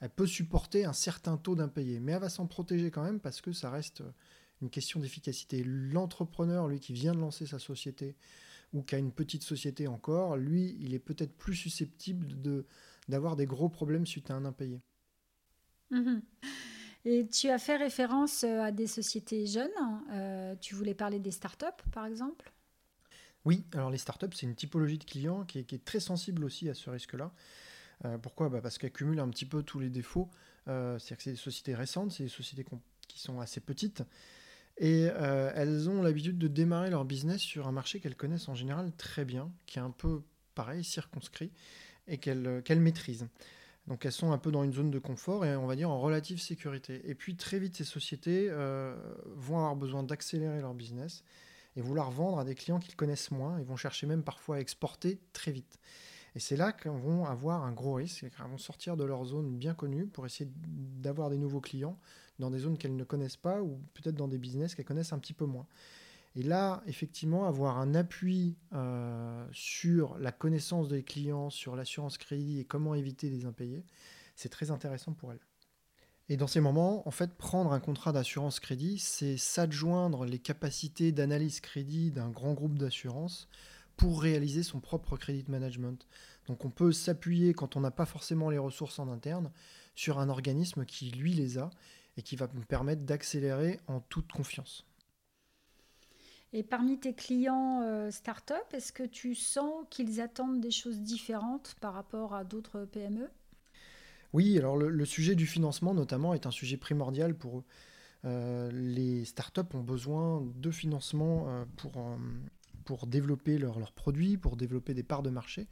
elle 0.00 0.10
peut 0.10 0.26
supporter 0.26 0.84
un 0.84 0.92
certain 0.92 1.36
taux 1.36 1.54
d'impayé. 1.54 2.00
Mais 2.00 2.12
elle 2.12 2.20
va 2.20 2.28
s'en 2.28 2.46
protéger 2.46 2.90
quand 2.90 3.02
même 3.02 3.20
parce 3.20 3.40
que 3.40 3.52
ça 3.52 3.70
reste 3.70 4.02
une 4.62 4.70
question 4.70 5.00
d'efficacité. 5.00 5.62
L'entrepreneur, 5.64 6.68
lui 6.68 6.80
qui 6.80 6.92
vient 6.92 7.14
de 7.14 7.20
lancer 7.20 7.46
sa 7.46 7.58
société 7.58 8.16
ou 8.72 8.82
qui 8.82 8.94
a 8.94 8.98
une 8.98 9.12
petite 9.12 9.42
société 9.42 9.86
encore, 9.86 10.36
lui, 10.36 10.76
il 10.80 10.94
est 10.94 10.98
peut-être 10.98 11.36
plus 11.36 11.54
susceptible 11.54 12.40
de, 12.40 12.66
d'avoir 13.08 13.36
des 13.36 13.46
gros 13.46 13.68
problèmes 13.68 14.06
suite 14.06 14.30
à 14.30 14.34
un 14.34 14.44
impayé. 14.44 14.80
Mhm. 15.90 16.22
Et 17.04 17.28
tu 17.28 17.48
as 17.48 17.58
fait 17.58 17.76
référence 17.76 18.42
à 18.42 18.72
des 18.72 18.88
sociétés 18.88 19.46
jeunes. 19.46 19.70
Euh, 20.10 20.56
tu 20.60 20.74
voulais 20.74 20.94
parler 20.94 21.20
des 21.20 21.30
startups, 21.30 21.66
par 21.92 22.04
exemple? 22.04 22.52
Oui, 23.46 23.64
alors 23.74 23.90
les 23.90 23.98
startups, 23.98 24.34
c'est 24.34 24.44
une 24.44 24.56
typologie 24.56 24.98
de 24.98 25.04
clients 25.04 25.44
qui 25.44 25.60
est, 25.60 25.84
très 25.84 26.00
sensible 26.00 26.44
aussi 26.44 26.68
à 26.68 26.74
ce 26.74 26.90
risque-là. 26.90 27.32
Euh, 28.04 28.18
pourquoi? 28.18 28.48
Bah 28.48 28.60
Parce 28.60 28.76
qu'elles 28.76 28.90
cumulent 28.90 29.20
un 29.20 29.28
petit 29.28 29.46
peu 29.46 29.62
tous 29.62 29.78
les 29.78 29.88
défauts. 29.88 30.28
Euh, 30.66 30.98
c'est-à-dire 30.98 31.16
que 31.16 31.22
c'est 31.22 31.30
des 31.30 31.36
sociétés 31.36 31.74
récentes, 31.76 32.10
c'est 32.10 32.24
des 32.24 32.28
sociétés 32.28 32.66
qui 33.06 33.20
sont 33.20 33.38
assez 33.38 33.60
petites. 33.60 34.02
Et 34.78 35.08
euh, 35.10 35.52
elles 35.54 35.88
ont 35.88 36.02
l'habitude 36.02 36.38
de 36.38 36.48
démarrer 36.48 36.90
leur 36.90 37.04
business 37.04 37.40
sur 37.40 37.68
un 37.68 37.72
marché 37.72 38.00
qu'elles 38.00 38.16
connaissent 38.16 38.48
en 38.48 38.56
général 38.56 38.90
très 38.96 39.24
bien, 39.24 39.52
qui 39.66 39.78
est 39.78 39.82
un 39.82 39.92
peu 39.92 40.22
pareil, 40.56 40.82
circonscrit, 40.82 41.52
et 42.08 42.18
qu'elles 42.18 42.80
maîtrisent. 42.80 43.28
Donc 43.86 44.04
elles 44.04 44.12
sont 44.12 44.32
un 44.32 44.38
peu 44.38 44.50
dans 44.50 44.64
une 44.64 44.72
zone 44.72 44.90
de 44.90 44.98
confort 44.98 45.46
et 45.46 45.54
on 45.54 45.68
va 45.68 45.76
dire 45.76 45.88
en 45.88 46.00
relative 46.00 46.40
sécurité. 46.40 47.00
Et 47.08 47.14
puis 47.14 47.36
très 47.36 47.60
vite, 47.60 47.76
ces 47.76 47.84
sociétés 47.84 48.50
vont 48.50 49.58
avoir 49.58 49.76
besoin 49.76 50.02
d'accélérer 50.02 50.60
leur 50.60 50.74
business 50.74 51.22
et 51.76 51.80
vouloir 51.80 52.10
vendre 52.10 52.38
à 52.38 52.44
des 52.44 52.54
clients 52.54 52.78
qu'ils 52.78 52.96
connaissent 52.96 53.30
moins. 53.30 53.58
Ils 53.60 53.66
vont 53.66 53.76
chercher 53.76 54.06
même 54.06 54.22
parfois 54.22 54.56
à 54.56 54.60
exporter 54.60 55.20
très 55.32 55.52
vite. 55.52 55.78
Et 56.34 56.40
c'est 56.40 56.56
là 56.56 56.72
qu'ils 56.72 56.90
vont 56.90 57.24
avoir 57.24 57.64
un 57.64 57.72
gros 57.72 57.94
risque, 57.94 58.22
ils 58.22 58.44
vont 58.44 58.58
sortir 58.58 58.96
de 58.96 59.04
leur 59.04 59.24
zone 59.24 59.56
bien 59.56 59.74
connue 59.74 60.06
pour 60.06 60.26
essayer 60.26 60.50
d'avoir 60.56 61.30
des 61.30 61.38
nouveaux 61.38 61.62
clients 61.62 61.98
dans 62.38 62.50
des 62.50 62.58
zones 62.58 62.76
qu'elles 62.76 62.96
ne 62.96 63.04
connaissent 63.04 63.38
pas 63.38 63.62
ou 63.62 63.80
peut-être 63.94 64.16
dans 64.16 64.28
des 64.28 64.38
business 64.38 64.74
qu'elles 64.74 64.84
connaissent 64.84 65.14
un 65.14 65.18
petit 65.18 65.32
peu 65.32 65.46
moins. 65.46 65.66
Et 66.34 66.42
là, 66.42 66.82
effectivement, 66.86 67.46
avoir 67.46 67.78
un 67.78 67.94
appui 67.94 68.56
euh, 68.74 69.46
sur 69.52 70.18
la 70.18 70.32
connaissance 70.32 70.88
des 70.88 71.02
clients, 71.02 71.48
sur 71.48 71.74
l'assurance 71.74 72.18
crédit 72.18 72.60
et 72.60 72.64
comment 72.66 72.94
éviter 72.94 73.30
des 73.30 73.46
impayés, 73.46 73.82
c'est 74.34 74.50
très 74.50 74.70
intéressant 74.70 75.14
pour 75.14 75.32
elles. 75.32 75.40
Et 76.28 76.36
dans 76.36 76.48
ces 76.48 76.60
moments, 76.60 77.06
en 77.06 77.12
fait, 77.12 77.34
prendre 77.34 77.72
un 77.72 77.78
contrat 77.78 78.12
d'assurance 78.12 78.58
crédit, 78.58 78.98
c'est 78.98 79.36
s'adjoindre 79.36 80.24
les 80.24 80.40
capacités 80.40 81.12
d'analyse 81.12 81.60
crédit 81.60 82.10
d'un 82.10 82.30
grand 82.30 82.52
groupe 82.52 82.78
d'assurance 82.78 83.48
pour 83.96 84.22
réaliser 84.22 84.62
son 84.62 84.80
propre 84.80 85.16
crédit 85.16 85.44
management. 85.48 86.06
Donc 86.48 86.64
on 86.64 86.70
peut 86.70 86.92
s'appuyer, 86.92 87.54
quand 87.54 87.76
on 87.76 87.80
n'a 87.80 87.92
pas 87.92 88.06
forcément 88.06 88.50
les 88.50 88.58
ressources 88.58 88.98
en 88.98 89.08
interne, 89.08 89.52
sur 89.94 90.18
un 90.18 90.28
organisme 90.28 90.84
qui, 90.84 91.10
lui, 91.10 91.32
les 91.32 91.58
a 91.58 91.70
et 92.16 92.22
qui 92.22 92.36
va 92.36 92.48
me 92.54 92.64
permettre 92.64 93.02
d'accélérer 93.02 93.80
en 93.86 94.00
toute 94.00 94.30
confiance. 94.32 94.84
Et 96.52 96.62
parmi 96.62 96.98
tes 96.98 97.14
clients 97.14 97.82
euh, 97.82 98.10
start-up, 98.10 98.64
est-ce 98.72 98.92
que 98.92 99.02
tu 99.02 99.34
sens 99.34 99.84
qu'ils 99.90 100.20
attendent 100.20 100.60
des 100.60 100.70
choses 100.70 101.00
différentes 101.00 101.76
par 101.80 101.94
rapport 101.94 102.34
à 102.34 102.44
d'autres 102.44 102.84
PME 102.84 103.28
oui, 104.36 104.58
alors 104.58 104.76
le, 104.76 105.04
sujet 105.06 105.34
du 105.34 105.46
financement 105.46 105.94
notamment 105.94 106.34
est 106.34 106.44
un 106.44 106.50
sujet 106.50 106.76
primordial 106.76 107.34
pour 107.34 107.60
eux. 107.60 108.70
Les 108.70 109.24
startups 109.24 109.72
ont 109.72 109.82
besoin 109.82 110.46
de 110.56 110.70
financement 110.70 111.46
euh, 111.48 111.64
pour, 112.84 113.06
développer 113.06 113.56
leurs 113.56 113.92
produits, 113.92 114.36
pour 114.36 114.58
développer 114.58 114.92
des 114.92 115.02
parts 115.02 115.22
de 115.22 115.30
marché, 115.30 115.68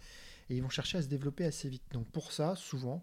et 0.49 0.57
ils 0.57 0.63
vont 0.63 0.71
chercher 0.71 0.97
à 0.97 1.03
se 1.03 1.09
développer 1.09 1.45
assez 1.45 1.69
vite. 1.69 1.83
Donc 1.93 2.09
pour 2.11 2.33
ça, 2.33 2.57
souvent, 2.57 3.03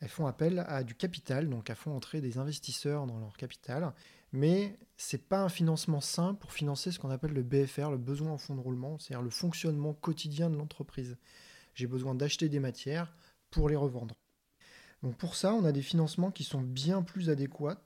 elles 0.00 0.10
font 0.10 0.26
appel 0.26 0.66
à 0.68 0.84
du 0.84 0.94
capital, 0.94 1.48
donc 1.48 1.70
elles 1.70 1.76
font 1.76 1.96
entrer 1.96 2.20
des 2.20 2.36
investisseurs 2.36 3.06
dans 3.06 3.18
leur 3.18 3.38
capital, 3.38 3.94
mais 4.32 4.78
c'est 4.98 5.28
pas 5.30 5.40
un 5.40 5.48
financement 5.48 6.02
sain 6.02 6.34
pour 6.34 6.52
financer 6.52 6.92
ce 6.92 6.98
qu'on 6.98 7.10
appelle 7.10 7.32
le 7.32 7.42
BFR, 7.42 7.90
le 7.90 7.96
besoin 7.96 8.32
en 8.32 8.38
fonds 8.38 8.54
de 8.54 8.60
roulement, 8.60 8.98
c'est-à-dire 8.98 9.22
le 9.22 9.30
fonctionnement 9.30 9.94
quotidien 9.94 10.50
de 10.50 10.56
l'entreprise. 10.56 11.16
J'ai 11.72 11.86
besoin 11.86 12.14
d'acheter 12.14 12.50
des 12.50 12.60
matières 12.60 13.16
pour 13.50 13.70
les 13.70 13.76
revendre. 13.76 14.19
Pour 15.18 15.34
ça, 15.34 15.54
on 15.54 15.64
a 15.64 15.72
des 15.72 15.82
financements 15.82 16.30
qui 16.30 16.44
sont 16.44 16.60
bien 16.60 17.02
plus 17.02 17.30
adéquats, 17.30 17.82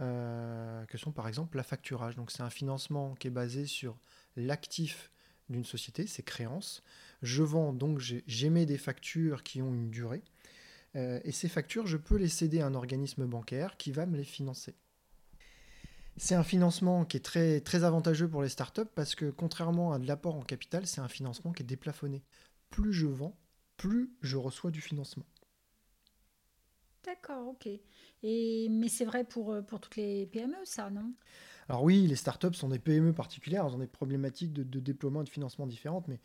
euh, 0.00 0.84
que 0.86 0.98
sont 0.98 1.12
par 1.12 1.28
exemple 1.28 1.56
la 1.56 1.62
facturage. 1.62 2.16
Donc 2.16 2.30
c'est 2.30 2.42
un 2.42 2.50
financement 2.50 3.14
qui 3.14 3.28
est 3.28 3.30
basé 3.30 3.66
sur 3.66 3.96
l'actif 4.36 5.10
d'une 5.48 5.64
société, 5.64 6.06
ses 6.06 6.24
créances. 6.24 6.82
Je 7.22 7.42
vends, 7.42 7.72
donc 7.72 8.00
j'émets 8.00 8.66
des 8.66 8.78
factures 8.78 9.44
qui 9.44 9.62
ont 9.62 9.72
une 9.72 9.90
durée. 9.90 10.22
Euh, 10.96 11.20
et 11.24 11.30
ces 11.30 11.48
factures, 11.48 11.86
je 11.86 11.96
peux 11.96 12.16
les 12.16 12.28
céder 12.28 12.60
à 12.60 12.66
un 12.66 12.74
organisme 12.74 13.26
bancaire 13.26 13.76
qui 13.76 13.92
va 13.92 14.06
me 14.06 14.16
les 14.16 14.24
financer. 14.24 14.74
C'est 16.16 16.34
un 16.34 16.42
financement 16.42 17.04
qui 17.04 17.18
est 17.18 17.24
très, 17.24 17.60
très 17.60 17.84
avantageux 17.84 18.28
pour 18.28 18.42
les 18.42 18.48
startups 18.48 18.90
parce 18.94 19.14
que 19.14 19.30
contrairement 19.30 19.92
à 19.92 19.98
de 19.98 20.06
l'apport 20.06 20.34
en 20.34 20.42
capital, 20.42 20.86
c'est 20.86 21.00
un 21.00 21.08
financement 21.08 21.52
qui 21.52 21.62
est 21.62 21.66
déplafonné. 21.66 22.22
Plus 22.70 22.92
je 22.92 23.06
vends, 23.06 23.38
plus 23.76 24.10
je 24.22 24.36
reçois 24.36 24.70
du 24.70 24.80
financement. 24.80 25.26
D'accord, 27.06 27.48
ok. 27.48 27.68
Et, 28.22 28.68
mais 28.68 28.88
c'est 28.88 29.04
vrai 29.04 29.24
pour, 29.24 29.52
euh, 29.52 29.62
pour 29.62 29.80
toutes 29.80 29.96
les 29.96 30.26
PME, 30.26 30.56
ça, 30.64 30.90
non? 30.90 31.12
Alors 31.68 31.82
oui, 31.82 32.06
les 32.06 32.16
startups 32.16 32.54
sont 32.54 32.68
des 32.68 32.78
PME 32.78 33.12
particulières, 33.12 33.64
elles 33.66 33.74
ont 33.74 33.78
des 33.78 33.86
problématiques 33.86 34.52
de, 34.52 34.80
déploiement 34.80 35.22
et 35.22 35.24
de 35.24 35.28
financement 35.28 35.66
différentes, 35.66 36.08
mais 36.08 36.20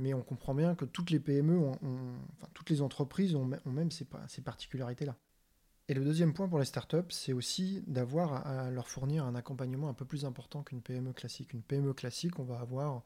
mais 0.00 0.12
on 0.12 0.22
comprend 0.22 0.56
bien 0.56 0.74
que 0.74 0.84
toutes 0.84 1.10
les 1.10 1.20
PME, 1.20 1.56
ont, 1.56 1.70
enfin, 1.70 2.48
toutes 2.52 2.68
les 2.68 2.82
entreprises 2.82 3.36
ont, 3.36 3.48
même 3.64 3.92
ces, 3.92 4.04
ces 4.26 4.42
particularités-là. 4.42 5.14
Et 5.86 5.94
le 5.94 6.02
deuxième 6.02 6.32
point 6.32 6.48
pour 6.48 6.58
les 6.58 6.64
startups, 6.64 7.10
c'est 7.10 7.32
aussi 7.32 7.84
d'avoir 7.86 8.44
à 8.44 8.70
leur 8.70 8.88
fournir 8.88 9.24
un 9.24 9.36
accompagnement 9.36 9.88
un 9.88 9.94
peu 9.94 10.04
plus 10.04 10.24
important 10.24 10.64
qu'une 10.64 10.80
PME 10.80 11.12
classique. 11.12 11.52
Une 11.52 11.62
PME 11.62 11.92
classique, 11.92 12.40
on 12.40 12.42
va 12.42 12.58
avoir 12.58 13.04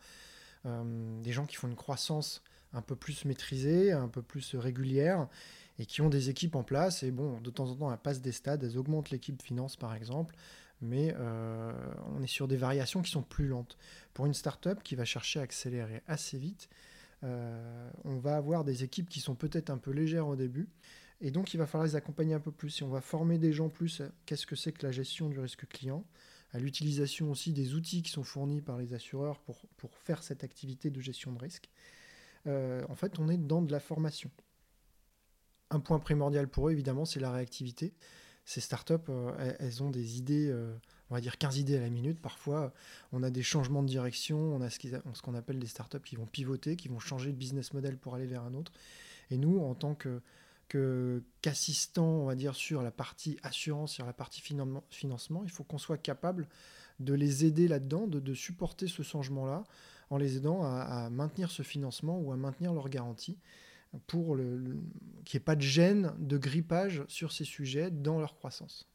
euh, 0.64 1.20
des 1.20 1.32
gens 1.32 1.44
qui 1.44 1.56
font 1.56 1.68
une 1.68 1.76
croissance 1.76 2.42
un 2.72 2.82
peu 2.82 2.96
plus 2.96 3.24
maîtrisée, 3.24 3.92
un 3.92 4.08
peu 4.08 4.22
plus 4.22 4.54
régulière, 4.54 5.28
et 5.78 5.86
qui 5.86 6.00
ont 6.02 6.08
des 6.08 6.30
équipes 6.30 6.56
en 6.56 6.62
place. 6.62 7.02
Et 7.02 7.10
bon, 7.10 7.40
de 7.40 7.50
temps 7.50 7.68
en 7.70 7.74
temps, 7.74 7.92
elles 7.92 7.98
passent 7.98 8.22
des 8.22 8.32
stades, 8.32 8.64
elles 8.64 8.78
augmentent 8.78 9.10
l'équipe 9.10 9.42
finance 9.42 9.76
par 9.76 9.94
exemple, 9.94 10.34
mais 10.80 11.14
euh, 11.18 11.72
on 12.14 12.22
est 12.22 12.28
sur 12.28 12.48
des 12.48 12.56
variations 12.56 13.02
qui 13.02 13.10
sont 13.10 13.22
plus 13.22 13.46
lentes. 13.46 13.76
Pour 14.14 14.26
une 14.26 14.34
startup 14.34 14.82
qui 14.82 14.94
va 14.94 15.04
chercher 15.04 15.40
à 15.40 15.42
accélérer 15.42 16.02
assez 16.06 16.38
vite, 16.38 16.68
euh, 17.24 17.90
on 18.04 18.18
va 18.18 18.36
avoir 18.36 18.64
des 18.64 18.84
équipes 18.84 19.08
qui 19.08 19.20
sont 19.20 19.34
peut-être 19.34 19.70
un 19.70 19.78
peu 19.78 19.90
légères 19.90 20.28
au 20.28 20.36
début, 20.36 20.68
et 21.20 21.30
donc, 21.30 21.52
il 21.52 21.56
va 21.56 21.66
falloir 21.66 21.86
les 21.86 21.96
accompagner 21.96 22.34
un 22.34 22.40
peu 22.40 22.52
plus. 22.52 22.70
Si 22.70 22.82
on 22.82 22.88
va 22.88 23.00
former 23.00 23.38
des 23.38 23.52
gens 23.52 23.68
plus, 23.68 24.02
qu'est-ce 24.26 24.46
que 24.46 24.56
c'est 24.56 24.72
que 24.72 24.86
la 24.86 24.92
gestion 24.92 25.28
du 25.28 25.40
risque 25.40 25.66
client, 25.66 26.04
à 26.52 26.58
l'utilisation 26.58 27.30
aussi 27.30 27.52
des 27.52 27.74
outils 27.74 28.02
qui 28.02 28.10
sont 28.10 28.22
fournis 28.22 28.62
par 28.62 28.78
les 28.78 28.94
assureurs 28.94 29.40
pour, 29.40 29.66
pour 29.76 29.94
faire 29.96 30.22
cette 30.22 30.44
activité 30.44 30.90
de 30.90 31.00
gestion 31.00 31.32
de 31.32 31.38
risque. 31.38 31.68
Euh, 32.46 32.84
en 32.88 32.94
fait, 32.94 33.18
on 33.18 33.28
est 33.28 33.36
dans 33.36 33.62
de 33.62 33.72
la 33.72 33.80
formation. 33.80 34.30
Un 35.70 35.80
point 35.80 35.98
primordial 35.98 36.48
pour 36.48 36.68
eux, 36.68 36.72
évidemment, 36.72 37.04
c'est 37.04 37.20
la 37.20 37.30
réactivité. 37.30 37.92
Ces 38.44 38.60
startups, 38.60 38.94
euh, 39.10 39.54
elles 39.58 39.82
ont 39.82 39.90
des 39.90 40.16
idées, 40.18 40.48
euh, 40.48 40.74
on 41.10 41.14
va 41.14 41.20
dire 41.20 41.36
15 41.36 41.58
idées 41.58 41.76
à 41.76 41.80
la 41.80 41.90
minute. 41.90 42.18
Parfois, 42.20 42.72
on 43.12 43.22
a 43.22 43.30
des 43.30 43.42
changements 43.42 43.82
de 43.82 43.88
direction, 43.88 44.38
on 44.38 44.62
a 44.62 44.70
ce 44.70 45.22
qu'on 45.22 45.34
appelle 45.34 45.58
des 45.58 45.66
startups 45.66 46.00
qui 46.00 46.16
vont 46.16 46.26
pivoter, 46.26 46.76
qui 46.76 46.88
vont 46.88 46.98
changer 46.98 47.30
de 47.30 47.36
business 47.36 47.74
model 47.74 47.98
pour 47.98 48.14
aller 48.14 48.26
vers 48.26 48.42
un 48.42 48.54
autre. 48.54 48.72
Et 49.30 49.36
nous, 49.36 49.58
en 49.60 49.74
tant 49.74 49.94
que 49.94 50.22
on 50.74 52.26
va 52.26 52.34
dire, 52.34 52.54
sur 52.54 52.82
la 52.82 52.90
partie 52.90 53.38
assurance, 53.42 53.92
sur 53.92 54.06
la 54.06 54.12
partie 54.12 54.40
financement, 54.40 55.42
il 55.44 55.50
faut 55.50 55.64
qu'on 55.64 55.78
soit 55.78 55.98
capable 55.98 56.48
de 57.00 57.14
les 57.14 57.44
aider 57.44 57.68
là-dedans, 57.68 58.06
de, 58.06 58.34
supporter 58.34 58.88
ce 58.88 59.02
changement-là, 59.02 59.64
en 60.10 60.16
les 60.16 60.36
aidant 60.36 60.64
à, 60.64 61.08
maintenir 61.10 61.50
ce 61.50 61.62
financement 61.62 62.18
ou 62.18 62.32
à 62.32 62.36
maintenir 62.36 62.72
leur 62.74 62.88
garantie, 62.88 63.38
pour 64.06 64.34
le, 64.34 64.78
qu'il 65.24 65.38
n'y 65.38 65.42
ait 65.42 65.44
pas 65.44 65.56
de 65.56 65.62
gêne, 65.62 66.14
de 66.18 66.36
grippage 66.38 67.04
sur 67.08 67.32
ces 67.32 67.44
sujets 67.44 67.90
dans 67.90 68.18
leur 68.20 68.36
croissance. 68.36 68.88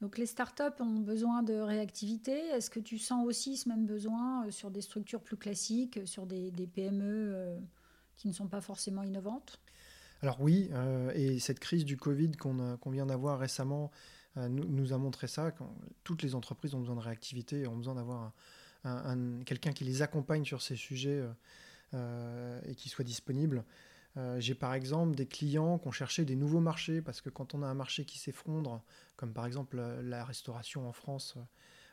Donc 0.00 0.18
les 0.18 0.26
startups 0.26 0.80
ont 0.80 1.00
besoin 1.00 1.42
de 1.42 1.54
réactivité. 1.54 2.32
Est-ce 2.32 2.68
que 2.68 2.80
tu 2.80 2.98
sens 2.98 3.26
aussi 3.26 3.56
ce 3.56 3.68
même 3.68 3.86
besoin 3.86 4.46
euh, 4.46 4.50
sur 4.50 4.70
des 4.70 4.80
structures 4.80 5.22
plus 5.22 5.36
classiques, 5.36 6.00
sur 6.04 6.26
des, 6.26 6.50
des 6.50 6.66
PME 6.66 7.02
euh, 7.04 7.58
qui 8.16 8.28
ne 8.28 8.32
sont 8.32 8.48
pas 8.48 8.60
forcément 8.60 9.02
innovantes? 9.02 9.60
Alors 10.22 10.40
oui, 10.40 10.70
euh, 10.72 11.12
et 11.14 11.38
cette 11.38 11.60
crise 11.60 11.84
du 11.84 11.98
Covid 11.98 12.32
qu'on 12.32 12.90
vient 12.90 13.04
d'avoir 13.04 13.38
récemment 13.38 13.90
euh, 14.38 14.48
nous, 14.48 14.92
a 14.94 14.98
montré 14.98 15.26
ça. 15.26 15.50
Quand 15.50 15.70
toutes 16.02 16.22
les 16.22 16.34
entreprises 16.34 16.74
ont 16.74 16.80
besoin 16.80 16.96
de 16.96 17.00
réactivité 17.00 17.60
et 17.60 17.66
ont 17.66 17.76
besoin 17.76 17.94
d'avoir 17.94 18.32
quelqu'un 19.46 19.72
qui 19.72 19.84
les 19.84 20.02
accompagne 20.02 20.44
sur 20.44 20.60
ces 20.60 20.76
sujets 20.76 21.22
euh, 21.94 22.60
et 22.66 22.74
qui 22.74 22.88
soit 22.88 23.04
disponible. 23.04 23.64
J'ai 24.38 24.54
par 24.54 24.74
exemple 24.74 25.16
des 25.16 25.26
clients 25.26 25.78
qui 25.78 25.88
ont 25.88 25.92
cherché 25.92 26.24
des 26.24 26.36
nouveaux 26.36 26.60
marchés 26.60 27.02
parce 27.02 27.20
que 27.20 27.30
quand 27.30 27.54
on 27.54 27.62
a 27.62 27.66
un 27.66 27.74
marché 27.74 28.04
qui 28.04 28.18
s'effondre, 28.18 28.80
comme 29.16 29.32
par 29.32 29.44
exemple 29.44 29.76
la 29.76 30.24
restauration 30.24 30.88
en 30.88 30.92
France 30.92 31.36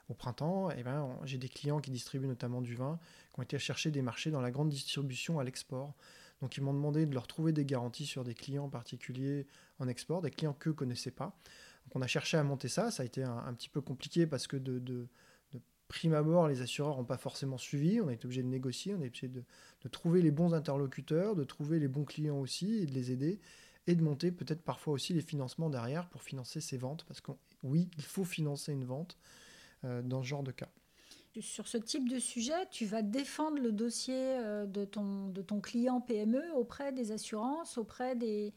au 0.10 0.14
printemps, 0.14 0.70
eh 0.72 0.84
ben, 0.84 1.18
j'ai 1.24 1.38
des 1.38 1.50
clients 1.50 1.80
qui 1.80 1.90
distribuent 1.90 2.28
notamment 2.28 2.62
du 2.62 2.76
vin, 2.76 3.00
qui 3.34 3.40
ont 3.40 3.44
été 3.44 3.58
chercher 3.58 3.90
des 3.90 4.02
marchés 4.02 4.30
dans 4.30 4.42
la 4.42 4.52
grande 4.52 4.70
distribution 4.70 5.40
à 5.40 5.44
l'export. 5.44 5.96
Donc 6.42 6.58
ils 6.58 6.64
m'ont 6.64 6.74
demandé 6.74 7.06
de 7.06 7.14
leur 7.14 7.28
trouver 7.28 7.54
des 7.54 7.66
garanties 7.66 8.06
sur 8.06 8.24
des 8.24 8.34
clients 8.34 8.70
particuliers 8.70 9.48
en 9.80 9.88
export, 9.88 10.22
des 10.22 10.32
clients 10.32 10.54
qu'eux 10.54 10.72
ne 10.72 10.76
connaissaient 10.76 11.12
pas. 11.12 11.38
Donc 11.86 11.96
on 11.96 12.02
a 12.02 12.08
cherché 12.08 12.38
à 12.38 12.44
monter 12.44 12.68
ça, 12.68 12.92
ça 12.92 13.04
a 13.04 13.06
été 13.06 13.24
un, 13.24 13.54
petit 13.54 13.70
peu 13.70 13.82
compliqué 13.82 14.28
parce 14.28 14.48
que 14.48 14.58
de, 14.58 15.08
prime 15.92 16.14
abord, 16.14 16.48
les 16.48 16.62
assureurs 16.62 16.96
n'ont 16.96 17.04
pas 17.04 17.18
forcément 17.18 17.58
suivi, 17.58 18.00
on 18.00 18.08
a 18.08 18.14
été 18.14 18.26
obligé 18.26 18.42
de 18.42 18.48
négocier, 18.48 18.96
on 18.96 19.02
a 19.02 19.06
été 19.06 19.26
obligé 19.26 19.44
de, 19.84 19.90
trouver 19.90 20.22
les 20.22 20.32
bons 20.32 20.54
interlocuteurs, 20.54 21.36
de 21.36 21.44
trouver 21.44 21.80
les 21.80 21.90
bons 21.90 22.06
clients 22.06 22.40
aussi 22.40 22.78
et 22.78 22.86
de 22.86 22.94
les 22.94 23.12
aider 23.12 23.42
et 23.88 23.96
de 23.96 24.02
monter 24.02 24.32
peut-être 24.32 24.62
parfois 24.62 24.94
aussi 24.94 25.14
les 25.14 25.22
financements 25.22 25.70
derrière 25.70 26.08
pour 26.08 26.24
financer 26.24 26.62
ces 26.62 26.78
ventes 26.78 27.04
parce 27.04 27.20
que 27.20 27.32
oui, 27.64 27.90
il 27.98 28.04
faut 28.04 28.24
financer 28.24 28.72
une 28.72 28.86
vente 28.86 29.18
euh, 29.84 30.02
dans 30.02 30.24
ce 30.24 30.28
genre 30.28 30.44
de 30.44 30.52
cas. 30.52 30.70
Sur 31.42 31.68
ce 31.68 31.78
type 31.78 32.08
de 32.08 32.20
sujet, 32.20 32.68
tu 32.72 32.86
vas 32.86 33.02
défendre 33.02 33.62
le 33.62 33.74
dossier 33.74 34.16
euh, 34.16 34.66
de 34.66 34.86
ton, 34.86 35.28
de 35.28 35.42
ton 35.42 35.60
client 35.60 36.00
PME 36.00 36.54
auprès 36.56 36.94
des 36.94 37.12
assurances, 37.12 37.78
auprès 37.78 38.16
des, 38.16 38.54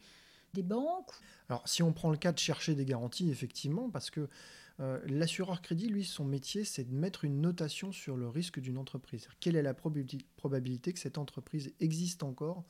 des 0.53 0.63
banques 0.63 1.11
Alors, 1.49 1.67
si 1.67 1.83
on 1.83 1.91
prend 1.91 2.11
le 2.11 2.17
cas 2.17 2.31
de 2.31 2.39
chercher 2.39 2.75
des 2.75 2.85
garanties, 2.85 3.29
effectivement, 3.29 3.89
parce 3.89 4.09
que 4.09 4.29
euh, 4.79 4.99
l'assureur 5.05 5.61
crédit, 5.61 5.87
lui, 5.87 6.03
son 6.03 6.25
métier, 6.25 6.65
c'est 6.65 6.83
de 6.83 6.93
mettre 6.93 7.23
une 7.23 7.41
notation 7.41 7.91
sur 7.91 8.17
le 8.17 8.27
risque 8.27 8.59
d'une 8.59 8.77
entreprise. 8.77 9.27
Quelle 9.39 9.55
est 9.55 9.61
la 9.61 9.73
probabilité 9.73 10.93
que 10.93 10.99
cette 10.99 11.17
entreprise 11.17 11.73
existe 11.79 12.23
encore 12.23 12.63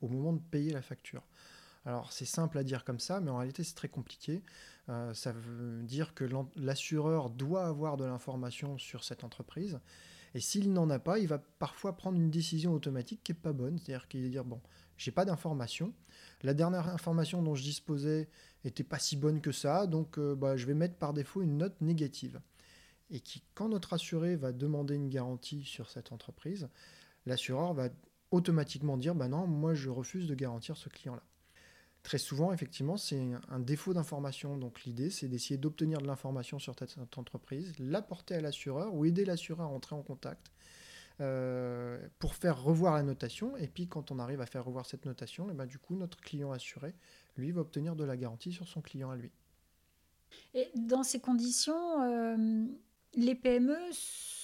au 0.00 0.08
moment 0.08 0.32
de 0.32 0.40
payer 0.50 0.72
la 0.72 0.82
facture 0.82 1.22
alors 1.84 2.12
c'est 2.12 2.26
simple 2.26 2.58
à 2.58 2.64
dire 2.64 2.84
comme 2.84 2.98
ça, 2.98 3.20
mais 3.20 3.30
en 3.30 3.38
réalité 3.38 3.64
c'est 3.64 3.74
très 3.74 3.88
compliqué. 3.88 4.42
Euh, 4.90 5.14
ça 5.14 5.32
veut 5.32 5.82
dire 5.84 6.12
que 6.12 6.24
l'assureur 6.56 7.30
doit 7.30 7.64
avoir 7.64 7.96
de 7.96 8.04
l'information 8.04 8.76
sur 8.76 9.04
cette 9.04 9.24
entreprise. 9.24 9.80
Et 10.34 10.40
s'il 10.40 10.72
n'en 10.72 10.90
a 10.90 10.98
pas, 10.98 11.18
il 11.18 11.28
va 11.28 11.38
parfois 11.38 11.96
prendre 11.96 12.18
une 12.18 12.30
décision 12.30 12.72
automatique 12.72 13.20
qui 13.24 13.32
n'est 13.32 13.38
pas 13.38 13.52
bonne. 13.52 13.78
C'est-à-dire 13.78 14.08
qu'il 14.08 14.22
va 14.22 14.28
dire, 14.28 14.44
bon, 14.44 14.60
j'ai 14.96 15.10
pas 15.10 15.24
d'information. 15.24 15.92
La 16.42 16.54
dernière 16.54 16.88
information 16.88 17.42
dont 17.42 17.54
je 17.54 17.62
disposais 17.62 18.28
était 18.64 18.84
pas 18.84 18.98
si 18.98 19.16
bonne 19.16 19.40
que 19.40 19.52
ça, 19.52 19.86
donc 19.86 20.18
euh, 20.18 20.34
bah, 20.34 20.56
je 20.56 20.66
vais 20.66 20.74
mettre 20.74 20.96
par 20.96 21.14
défaut 21.14 21.42
une 21.42 21.58
note 21.58 21.80
négative. 21.80 22.40
Et 23.10 23.20
qui, 23.20 23.42
quand 23.54 23.68
notre 23.68 23.94
assuré 23.94 24.36
va 24.36 24.52
demander 24.52 24.94
une 24.94 25.08
garantie 25.08 25.64
sur 25.64 25.88
cette 25.88 26.12
entreprise, 26.12 26.68
l'assureur 27.26 27.72
va 27.74 27.88
automatiquement 28.30 28.96
dire, 28.96 29.14
bah 29.14 29.28
non, 29.28 29.46
moi 29.46 29.74
je 29.74 29.88
refuse 29.88 30.26
de 30.26 30.34
garantir 30.34 30.76
ce 30.76 30.88
client-là. 30.88 31.22
Très 32.08 32.16
souvent, 32.16 32.54
effectivement, 32.54 32.96
c'est 32.96 33.20
un 33.50 33.60
défaut 33.60 33.92
d'information. 33.92 34.56
Donc 34.56 34.84
l'idée, 34.84 35.10
c'est 35.10 35.28
d'essayer 35.28 35.58
d'obtenir 35.58 36.00
de 36.00 36.06
l'information 36.06 36.58
sur 36.58 36.74
cette 36.78 37.18
entreprise, 37.18 37.74
l'apporter 37.78 38.36
à 38.36 38.40
l'assureur 38.40 38.94
ou 38.94 39.04
aider 39.04 39.26
l'assureur 39.26 39.66
à 39.66 39.68
entrer 39.68 39.94
en 39.94 40.00
contact 40.00 40.50
euh, 41.20 41.98
pour 42.18 42.34
faire 42.34 42.62
revoir 42.62 42.94
la 42.94 43.02
notation. 43.02 43.58
Et 43.58 43.68
puis 43.68 43.88
quand 43.88 44.10
on 44.10 44.18
arrive 44.18 44.40
à 44.40 44.46
faire 44.46 44.64
revoir 44.64 44.86
cette 44.86 45.04
notation, 45.04 45.48
et 45.48 45.52
eh 45.52 45.54
ben, 45.54 45.66
du 45.66 45.78
coup, 45.78 45.96
notre 45.96 46.18
client 46.18 46.50
assuré, 46.50 46.94
lui, 47.36 47.52
va 47.52 47.60
obtenir 47.60 47.94
de 47.94 48.04
la 48.04 48.16
garantie 48.16 48.52
sur 48.52 48.66
son 48.66 48.80
client 48.80 49.10
à 49.10 49.16
lui. 49.16 49.30
Et 50.54 50.70
dans 50.76 51.02
ces 51.02 51.20
conditions, 51.20 52.02
euh, 52.04 52.64
les 53.16 53.34
PME 53.34 53.76
sont 53.92 54.37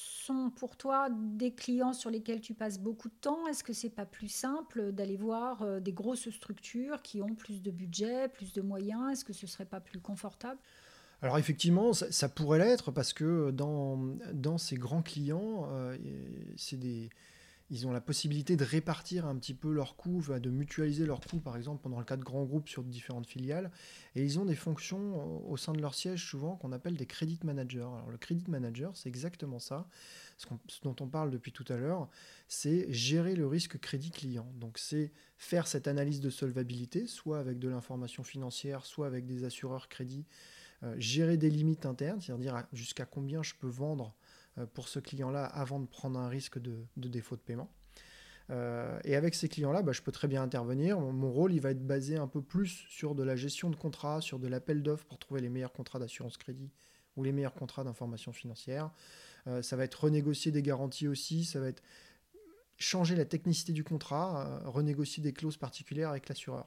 pour 0.56 0.76
toi 0.76 1.08
des 1.10 1.52
clients 1.52 1.92
sur 1.92 2.10
lesquels 2.10 2.40
tu 2.40 2.54
passes 2.54 2.78
beaucoup 2.78 3.08
de 3.08 3.14
temps? 3.20 3.46
Est-ce 3.46 3.64
que 3.64 3.72
c'est 3.72 3.90
pas 3.90 4.06
plus 4.06 4.28
simple 4.28 4.92
d'aller 4.92 5.16
voir 5.16 5.62
euh, 5.62 5.80
des 5.80 5.92
grosses 5.92 6.30
structures 6.30 7.02
qui 7.02 7.22
ont 7.22 7.34
plus 7.34 7.62
de 7.62 7.70
budget, 7.70 8.28
plus 8.28 8.52
de 8.52 8.62
moyens? 8.62 9.12
Est-ce 9.12 9.24
que 9.24 9.32
ce 9.32 9.46
serait 9.46 9.64
pas 9.64 9.80
plus 9.80 10.00
confortable? 10.00 10.58
Alors 11.22 11.38
effectivement, 11.38 11.92
ça, 11.92 12.28
pourrait 12.28 12.58
l'être 12.58 12.90
parce 12.90 13.12
que 13.12 13.50
dans, 13.50 13.98
dans 14.32 14.58
ces 14.58 14.76
grands 14.76 15.02
clients, 15.02 15.68
euh, 15.70 15.96
c'est 16.56 16.78
des, 16.78 17.08
ils 17.70 17.86
ont 17.86 17.92
la 17.92 18.00
possibilité 18.00 18.56
de 18.56 18.64
répartir 18.64 19.26
un 19.26 19.36
petit 19.36 19.54
peu 19.54 19.72
leurs 19.72 19.96
coûts, 19.96 20.22
de 20.22 20.50
mutualiser 20.50 21.06
leurs 21.06 21.20
coûts, 21.20 21.40
par 21.40 21.56
exemple, 21.56 21.82
pendant 21.82 21.98
le 21.98 22.04
cas 22.04 22.16
de 22.16 22.22
grands 22.22 22.44
groupes 22.44 22.68
sur 22.68 22.84
différentes 22.84 23.26
filiales. 23.26 23.70
Et 24.14 24.22
ils 24.22 24.38
ont 24.38 24.44
des 24.44 24.54
fonctions 24.54 25.48
au 25.50 25.56
sein 25.56 25.72
de 25.72 25.80
leur 25.80 25.94
siège, 25.94 26.24
souvent, 26.24 26.56
qu'on 26.56 26.72
appelle 26.72 26.96
des 26.96 27.06
credit 27.06 27.40
managers. 27.42 27.80
Alors, 27.80 28.10
le 28.10 28.18
credit 28.18 28.44
manager, 28.48 28.94
c'est 28.96 29.08
exactement 29.08 29.58
ça. 29.58 29.88
Ce, 30.36 30.46
dont 30.82 30.96
on 31.00 31.08
parle 31.08 31.30
depuis 31.30 31.52
tout 31.52 31.64
à 31.68 31.76
l'heure, 31.76 32.08
c'est 32.48 32.92
gérer 32.92 33.34
le 33.34 33.46
risque 33.46 33.78
crédit 33.78 34.10
client. 34.10 34.52
Donc, 34.60 34.78
c'est 34.78 35.12
faire 35.38 35.66
cette 35.66 35.88
analyse 35.88 36.20
de 36.20 36.30
solvabilité, 36.30 37.06
soit 37.06 37.38
avec 37.38 37.58
de 37.58 37.68
l'information 37.68 38.24
financière, 38.24 38.84
soit 38.84 39.06
avec 39.06 39.26
des 39.26 39.44
assureurs 39.44 39.88
crédit, 39.88 40.26
euh, 40.82 40.94
gérer 40.98 41.38
des 41.38 41.50
limites 41.50 41.86
internes, 41.86 42.20
c'est-à-dire 42.20 42.66
jusqu'à 42.72 43.06
combien 43.06 43.42
je 43.42 43.54
peux 43.54 43.68
vendre 43.68 44.14
pour 44.72 44.88
ce 44.88 44.98
client-là 44.98 45.44
avant 45.44 45.80
de 45.80 45.86
prendre 45.86 46.18
un 46.18 46.28
risque 46.28 46.58
de, 46.58 46.86
défaut 46.96 47.36
de 47.36 47.40
paiement. 47.40 47.70
Euh, 48.50 48.98
et 49.04 49.16
avec 49.16 49.34
ces 49.34 49.48
clients-là, 49.48 49.82
bah, 49.82 49.92
je 49.92 50.02
peux 50.02 50.12
très 50.12 50.28
bien 50.28 50.42
intervenir. 50.42 51.00
Mon, 51.00 51.32
rôle, 51.32 51.52
il 51.52 51.60
va 51.60 51.70
être 51.70 51.86
basé 51.86 52.16
un 52.16 52.28
peu 52.28 52.42
plus 52.42 52.84
sur 52.88 53.14
de 53.14 53.22
la 53.22 53.36
gestion 53.36 53.70
de 53.70 53.76
contrats, 53.76 54.20
sur 54.20 54.38
de 54.38 54.48
l'appel 54.48 54.82
d'offres 54.82 55.06
pour 55.06 55.18
trouver 55.18 55.40
les 55.40 55.48
meilleurs 55.48 55.72
contrats 55.72 55.98
d'assurance 55.98 56.36
crédit 56.36 56.70
ou 57.16 57.22
les 57.22 57.32
meilleurs 57.32 57.54
contrats 57.54 57.84
d'information 57.84 58.32
financière. 58.32 58.90
Euh, 59.46 59.62
ça 59.62 59.76
va 59.76 59.84
être 59.84 60.04
renégocier 60.04 60.52
des 60.52 60.62
garanties 60.62 61.08
aussi, 61.08 61.44
ça 61.44 61.60
va 61.60 61.68
être 61.68 61.82
changer 62.76 63.14
la 63.14 63.24
technicité 63.24 63.72
du 63.72 63.84
contrat, 63.84 64.60
renégocier 64.64 65.22
des 65.22 65.32
clauses 65.32 65.56
particulières 65.56 66.10
avec 66.10 66.28
l'assureur. 66.28 66.66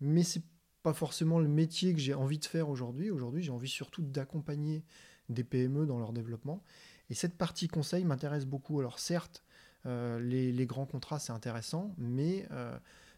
Mais 0.00 0.22
c'est 0.22 0.42
pas 0.82 0.94
forcément 0.94 1.38
le 1.38 1.48
métier 1.48 1.92
que 1.92 2.00
j'ai 2.00 2.14
envie 2.14 2.38
de 2.38 2.46
faire 2.46 2.70
aujourd'hui. 2.70 3.10
Aujourd'hui, 3.10 3.42
j'ai 3.42 3.50
envie 3.50 3.68
surtout 3.68 4.00
d'accompagner 4.00 4.84
des 5.28 5.44
PME 5.44 5.84
dans 5.84 5.98
leur 5.98 6.14
développement 6.14 6.62
et 7.10 7.14
cette 7.14 7.36
partie 7.36 7.68
conseil 7.68 8.04
m'intéresse 8.04 8.44
beaucoup. 8.44 8.80
Alors 8.80 8.98
certes, 8.98 9.42
les, 9.84 10.66
grands 10.66 10.86
contrats, 10.86 11.18
c'est 11.18 11.32
intéressant, 11.32 11.94
mais 11.96 12.46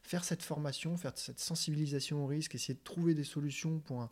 faire 0.03 0.25
cette 0.25 0.43
formation, 0.43 0.97
faire 0.97 1.13
cette 1.17 1.41
sensibilisation 1.41 2.25
au 2.25 2.27
risque, 2.27 2.55
essayer 2.55 2.75
de 2.75 2.85
trouver 2.85 3.15
des 3.15 3.25
solutions 3.25 3.81
pour 3.81 4.09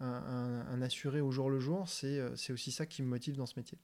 un, 0.00 0.82
assuré 0.82 1.20
au 1.20 1.30
jour 1.30 1.50
le 1.50 1.60
jour, 1.60 1.88
c'est 1.88 2.52
aussi 2.52 2.72
ça 2.72 2.86
qui 2.86 3.02
me 3.02 3.08
motive 3.08 3.36
dans 3.36 3.46
ce 3.46 3.54
métier. 3.56 3.78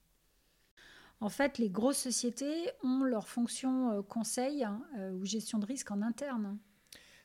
En 1.20 1.28
fait, 1.28 1.58
les 1.58 1.70
grosses 1.70 1.98
sociétés 1.98 2.70
ont 2.82 3.04
leur 3.04 3.28
fonction 3.28 4.02
conseil 4.02 4.64
hein, 4.64 4.82
ou 5.14 5.24
gestion 5.24 5.58
de 5.58 5.66
risque 5.66 5.90
en 5.90 6.02
interne. 6.02 6.58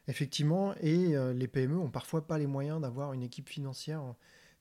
Effectivement, 0.07 0.73
et 0.81 1.15
euh, 1.15 1.33
les 1.33 1.47
PME 1.47 1.77
ont 1.77 1.91
parfois 1.91 2.25
pas 2.25 2.37
les 2.37 2.47
moyens 2.47 2.81
d'avoir 2.81 3.13
une 3.13 3.21
équipe 3.21 3.49
financière 3.49 4.03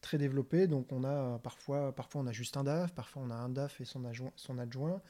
très 0.01 0.19
développée. 0.19 0.67
Donc 0.67 0.91
on 0.93 1.05
a 1.05 1.39
parfois, 1.39 1.95
parfois 1.95 2.23
on 2.23 2.27
a 2.27 2.33
juste 2.33 2.57
un 2.57 2.65
DAF, 2.65 2.95
parfois 2.95 3.23
on 3.25 3.31
a 3.31 3.35
un 3.35 3.49
DAF 3.49 3.81
et 3.81 3.85
son 3.85 4.05
adjoint. 4.05 4.33
Son 4.37 4.59
adjoint. 4.59 5.01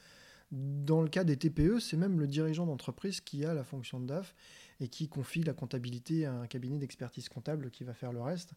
Dans 0.51 1.01
le 1.01 1.07
cas 1.07 1.23
des 1.23 1.37
TPE, 1.37 1.79
c'est 1.79 1.95
même 1.95 2.19
le 2.19 2.27
dirigeant 2.27 2.65
d'entreprise 2.65 3.21
qui 3.21 3.45
a 3.45 3.53
la 3.53 3.63
fonction 3.63 3.99
de 4.01 4.07
DAF 4.07 4.35
et 4.81 4.89
qui 4.89 5.07
confie 5.07 5.43
la 5.43 5.53
comptabilité 5.53 6.25
à 6.25 6.33
un 6.33 6.47
cabinet 6.47 6.77
d'expertise 6.77 7.29
comptable 7.29 7.71
qui 7.71 7.83
va 7.85 7.93
faire 7.93 8.11
le 8.11 8.21
reste. 8.21 8.53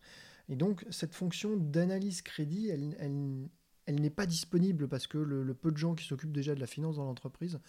Et 0.48 0.56
donc 0.56 0.84
cette 0.90 1.14
fonction 1.14 1.56
d'analyse 1.56 2.22
crédit, 2.22 2.68
elle, 2.68 4.00
n'est 4.00 4.10
pas 4.10 4.26
disponible 4.26 4.88
parce 4.88 5.06
que 5.06 5.18
le 5.18 5.54
peu 5.54 5.70
de 5.70 5.76
gens 5.76 5.94
qui 5.94 6.04
s'occupent 6.04 6.32
déjà 6.32 6.54
de 6.54 6.60
la 6.60 6.66
finance 6.66 6.96
dans 6.96 7.04
l'entreprise 7.04 7.60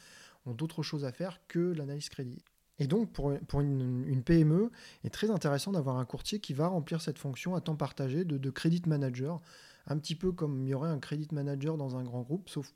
ont 0.46 0.54
d'autres 0.54 0.84
choses 0.84 1.06
à 1.06 1.12
faire 1.12 1.40
que 1.48 1.60
l'analyse 1.60 2.10
crédit. 2.10 2.44
Et 2.80 2.88
donc, 2.88 3.12
pour, 3.12 3.32
une, 3.62 4.24
PME, 4.24 4.70
il 5.04 5.08
est 5.08 5.10
très 5.10 5.30
intéressant 5.32 5.72
d'avoir 5.72 5.98
un 5.98 6.06
courtier 6.06 6.40
qui 6.40 6.54
va 6.54 6.68
remplir 6.68 7.02
cette 7.02 7.18
fonction 7.18 7.56
à 7.56 7.62
temps 7.62 7.76
partagé 7.76 8.26
de, 8.26 8.38
de 8.38 8.50
credit 8.50 8.84
manager, 8.86 9.42
un 9.88 9.98
petit 9.98 10.16
peu 10.16 10.32
comme 10.32 10.64
il 10.64 10.70
y 10.70 10.74
aurait 10.74 10.90
un 10.90 11.00
credit 11.00 11.30
manager 11.32 11.78
dans 11.78 11.96
un 11.96 12.04
grand 12.04 12.22
groupe, 12.22 12.50
sauf 12.50 12.74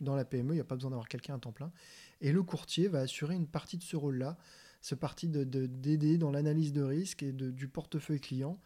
dans 0.00 0.16
la 0.16 0.24
PME, 0.24 0.52
il 0.52 0.54
n'y 0.54 0.60
a 0.60 0.64
pas 0.64 0.74
besoin 0.74 0.90
d'avoir 0.90 1.08
quelqu'un 1.08 1.34
à 1.34 1.38
temps 1.38 1.52
plein. 1.52 1.70
Et 2.20 2.32
le 2.32 2.42
courtier 2.42 2.88
va 2.88 3.00
assurer 3.00 3.34
une 3.34 3.46
partie 3.46 3.76
de 3.76 3.82
ce 3.82 3.96
rôle-là, 3.96 4.38
ce 4.80 4.94
partie 4.94 5.28
d'aider 5.28 5.96
de, 5.96 6.16
dans 6.16 6.30
l'analyse 6.30 6.72
de 6.72 6.82
risque 6.82 7.22
et 7.22 7.32
du 7.32 7.68
portefeuille 7.68 8.20
client 8.20 8.58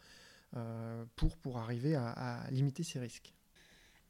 euh, 0.55 1.03
pour, 1.15 1.37
pour 1.37 1.57
arriver 1.57 1.95
à 1.95 2.47
limiter 2.49 2.83
ces 2.83 2.99
risques. 2.99 3.36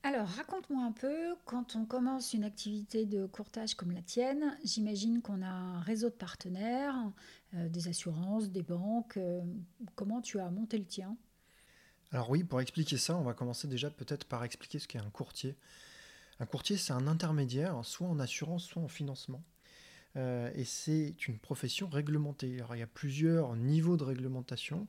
Alors, 0.07 0.29
raconte-moi 0.29 0.85
un 0.85 0.93
peu, 0.93 1.35
quand 1.43 1.75
on 1.75 1.83
commence 1.83 2.33
une 2.33 2.45
activité 2.45 3.05
de 3.05 3.25
courtage 3.25 3.75
comme 3.75 3.91
la 3.91 4.01
tienne, 4.01 4.57
j'imagine 4.63 5.21
qu'on 5.21 5.41
a 5.41 5.49
un 5.49 5.81
réseau 5.81 6.07
de 6.07 6.15
partenaires, 6.15 6.95
euh, 7.55 7.67
des 7.67 7.89
assurances, 7.89 8.49
des 8.49 8.63
banques. 8.63 9.17
Euh, 9.17 9.41
comment 9.95 10.21
tu 10.21 10.39
as 10.39 10.49
monté 10.49 10.77
le 10.77 10.85
tien? 10.85 11.17
Alors 12.13 12.29
oui, 12.29 12.45
pour 12.45 12.61
expliquer 12.61 12.95
ça, 12.95 13.17
on 13.17 13.23
va 13.23 13.33
commencer 13.33 13.67
déjà 13.67 13.89
peut-être 13.89 14.23
par 14.23 14.45
expliquer 14.45 14.79
ce 14.79 14.87
qu'est 14.87 14.97
un 14.97 15.09
courtier. 15.09 15.57
Un 16.39 16.45
courtier, 16.45 16.77
c'est 16.77 16.93
un 16.93 17.05
intermédiaire, 17.05 17.83
soit 17.83 18.07
en 18.07 18.17
assurance, 18.19 18.63
soit 18.63 18.81
en 18.81 18.87
financement. 18.87 19.43
Euh, 20.15 20.49
et 20.55 20.63
c'est 20.63 21.27
une 21.27 21.37
profession 21.37 21.89
réglementée. 21.89 22.61
Il 22.71 22.79
y 22.79 22.81
a 22.81 22.87
plusieurs 22.87 23.57
niveaux 23.57 23.97
de 23.97 24.05
réglementation. 24.05 24.87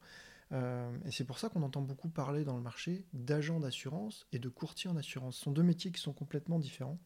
Euh, 0.52 0.90
et 1.04 1.10
c'est 1.10 1.24
pour 1.24 1.38
ça 1.38 1.48
qu'on 1.48 1.62
entend 1.62 1.82
beaucoup 1.82 2.08
parler 2.08 2.44
dans 2.44 2.56
le 2.56 2.62
marché 2.62 3.04
d'agents 3.12 3.60
d'assurance 3.60 4.26
et 4.32 4.38
de 4.38 4.48
courtiers 4.48 4.90
en 4.90 4.96
assurance. 4.96 5.36
Ce 5.36 5.42
sont 5.42 5.52
deux 5.52 5.62
métiers 5.62 5.92
qui 5.92 6.00
sont 6.00 6.12
complètement 6.12 6.58
différents. 6.58 6.98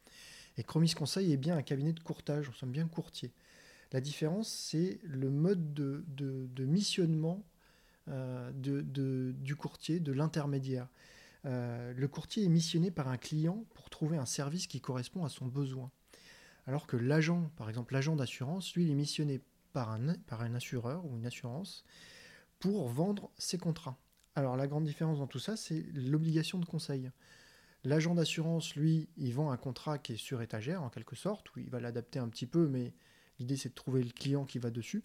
Et 0.57 0.63
Chromis 0.63 0.93
Conseil 0.93 1.33
est 1.33 1.37
bien 1.37 1.57
un 1.57 1.63
cabinet 1.63 1.93
de 1.93 2.01
courtage, 2.01 2.49
nous 2.49 2.55
sommes 2.55 2.73
bien 2.73 2.87
courtiers. 2.87 3.33
La 3.93 4.01
différence, 4.01 4.49
c'est 4.49 5.01
le 5.03 5.31
mode 5.31 5.75
de, 5.75 6.65
missionnement 6.65 7.45
euh, 8.09 8.51
du 8.53 9.57
courtier, 9.57 10.01
de 10.01 10.13
l'intermédiaire. 10.13 10.89
Euh, 11.45 11.93
le 11.93 12.09
courtier 12.09 12.45
est 12.45 12.49
missionné 12.49 12.91
par 12.91 13.09
un 13.09 13.19
client 13.19 13.65
pour 13.75 13.91
trouver 13.91 14.17
un 14.17 14.27
service 14.27 14.67
qui 14.67 14.81
correspond 14.81 15.25
à 15.25 15.29
son 15.29 15.47
besoin. 15.47 15.91
Alors 16.67 16.87
que 16.87 16.97
l'agent, 16.97 17.51
par 17.57 17.69
exemple 17.69 17.93
l'agent 17.95 18.15
d'assurance, 18.15 18.75
lui, 18.75 18.85
il 18.85 18.91
est 18.91 18.95
missionné 18.95 19.41
par 19.73 19.91
un, 19.91 20.15
par 20.27 20.43
un 20.43 20.55
assureur 20.55 21.05
ou 21.05 21.17
une 21.17 21.27
assurance 21.27 21.85
pour 22.63 22.87
vendre 22.87 23.33
ses 23.39 23.59
contrats. 23.59 23.99
Alors 24.37 24.57
la 24.57 24.69
grande 24.69 24.85
différence 24.85 25.19
dans 25.19 25.27
tout 25.27 25.41
ça, 25.41 25.57
c'est 25.57 25.85
l'obligation 25.95 26.61
de 26.61 26.65
conseil. 26.65 27.11
L'agent 27.83 28.15
d'assurance, 28.15 28.77
lui, 28.77 29.09
il 29.17 29.35
vend 29.35 29.51
un 29.51 29.57
contrat 29.57 29.99
qui 29.99 30.13
est 30.13 30.17
sur 30.17 30.41
étagère, 30.43 30.81
en 30.85 30.89
quelque 30.89 31.17
sorte, 31.17 31.55
où 31.57 31.59
il 31.59 31.69
va 31.69 31.81
l'adapter 31.81 32.21
un 32.21 32.29
petit 32.29 32.47
peu, 32.47 32.69
mais 32.69 32.95
l'idée 33.41 33.57
c'est 33.57 33.71
de 33.71 33.75
trouver 33.75 34.05
le 34.05 34.11
client 34.11 34.45
qui 34.45 34.61
va 34.61 34.71
dessus. 34.71 35.03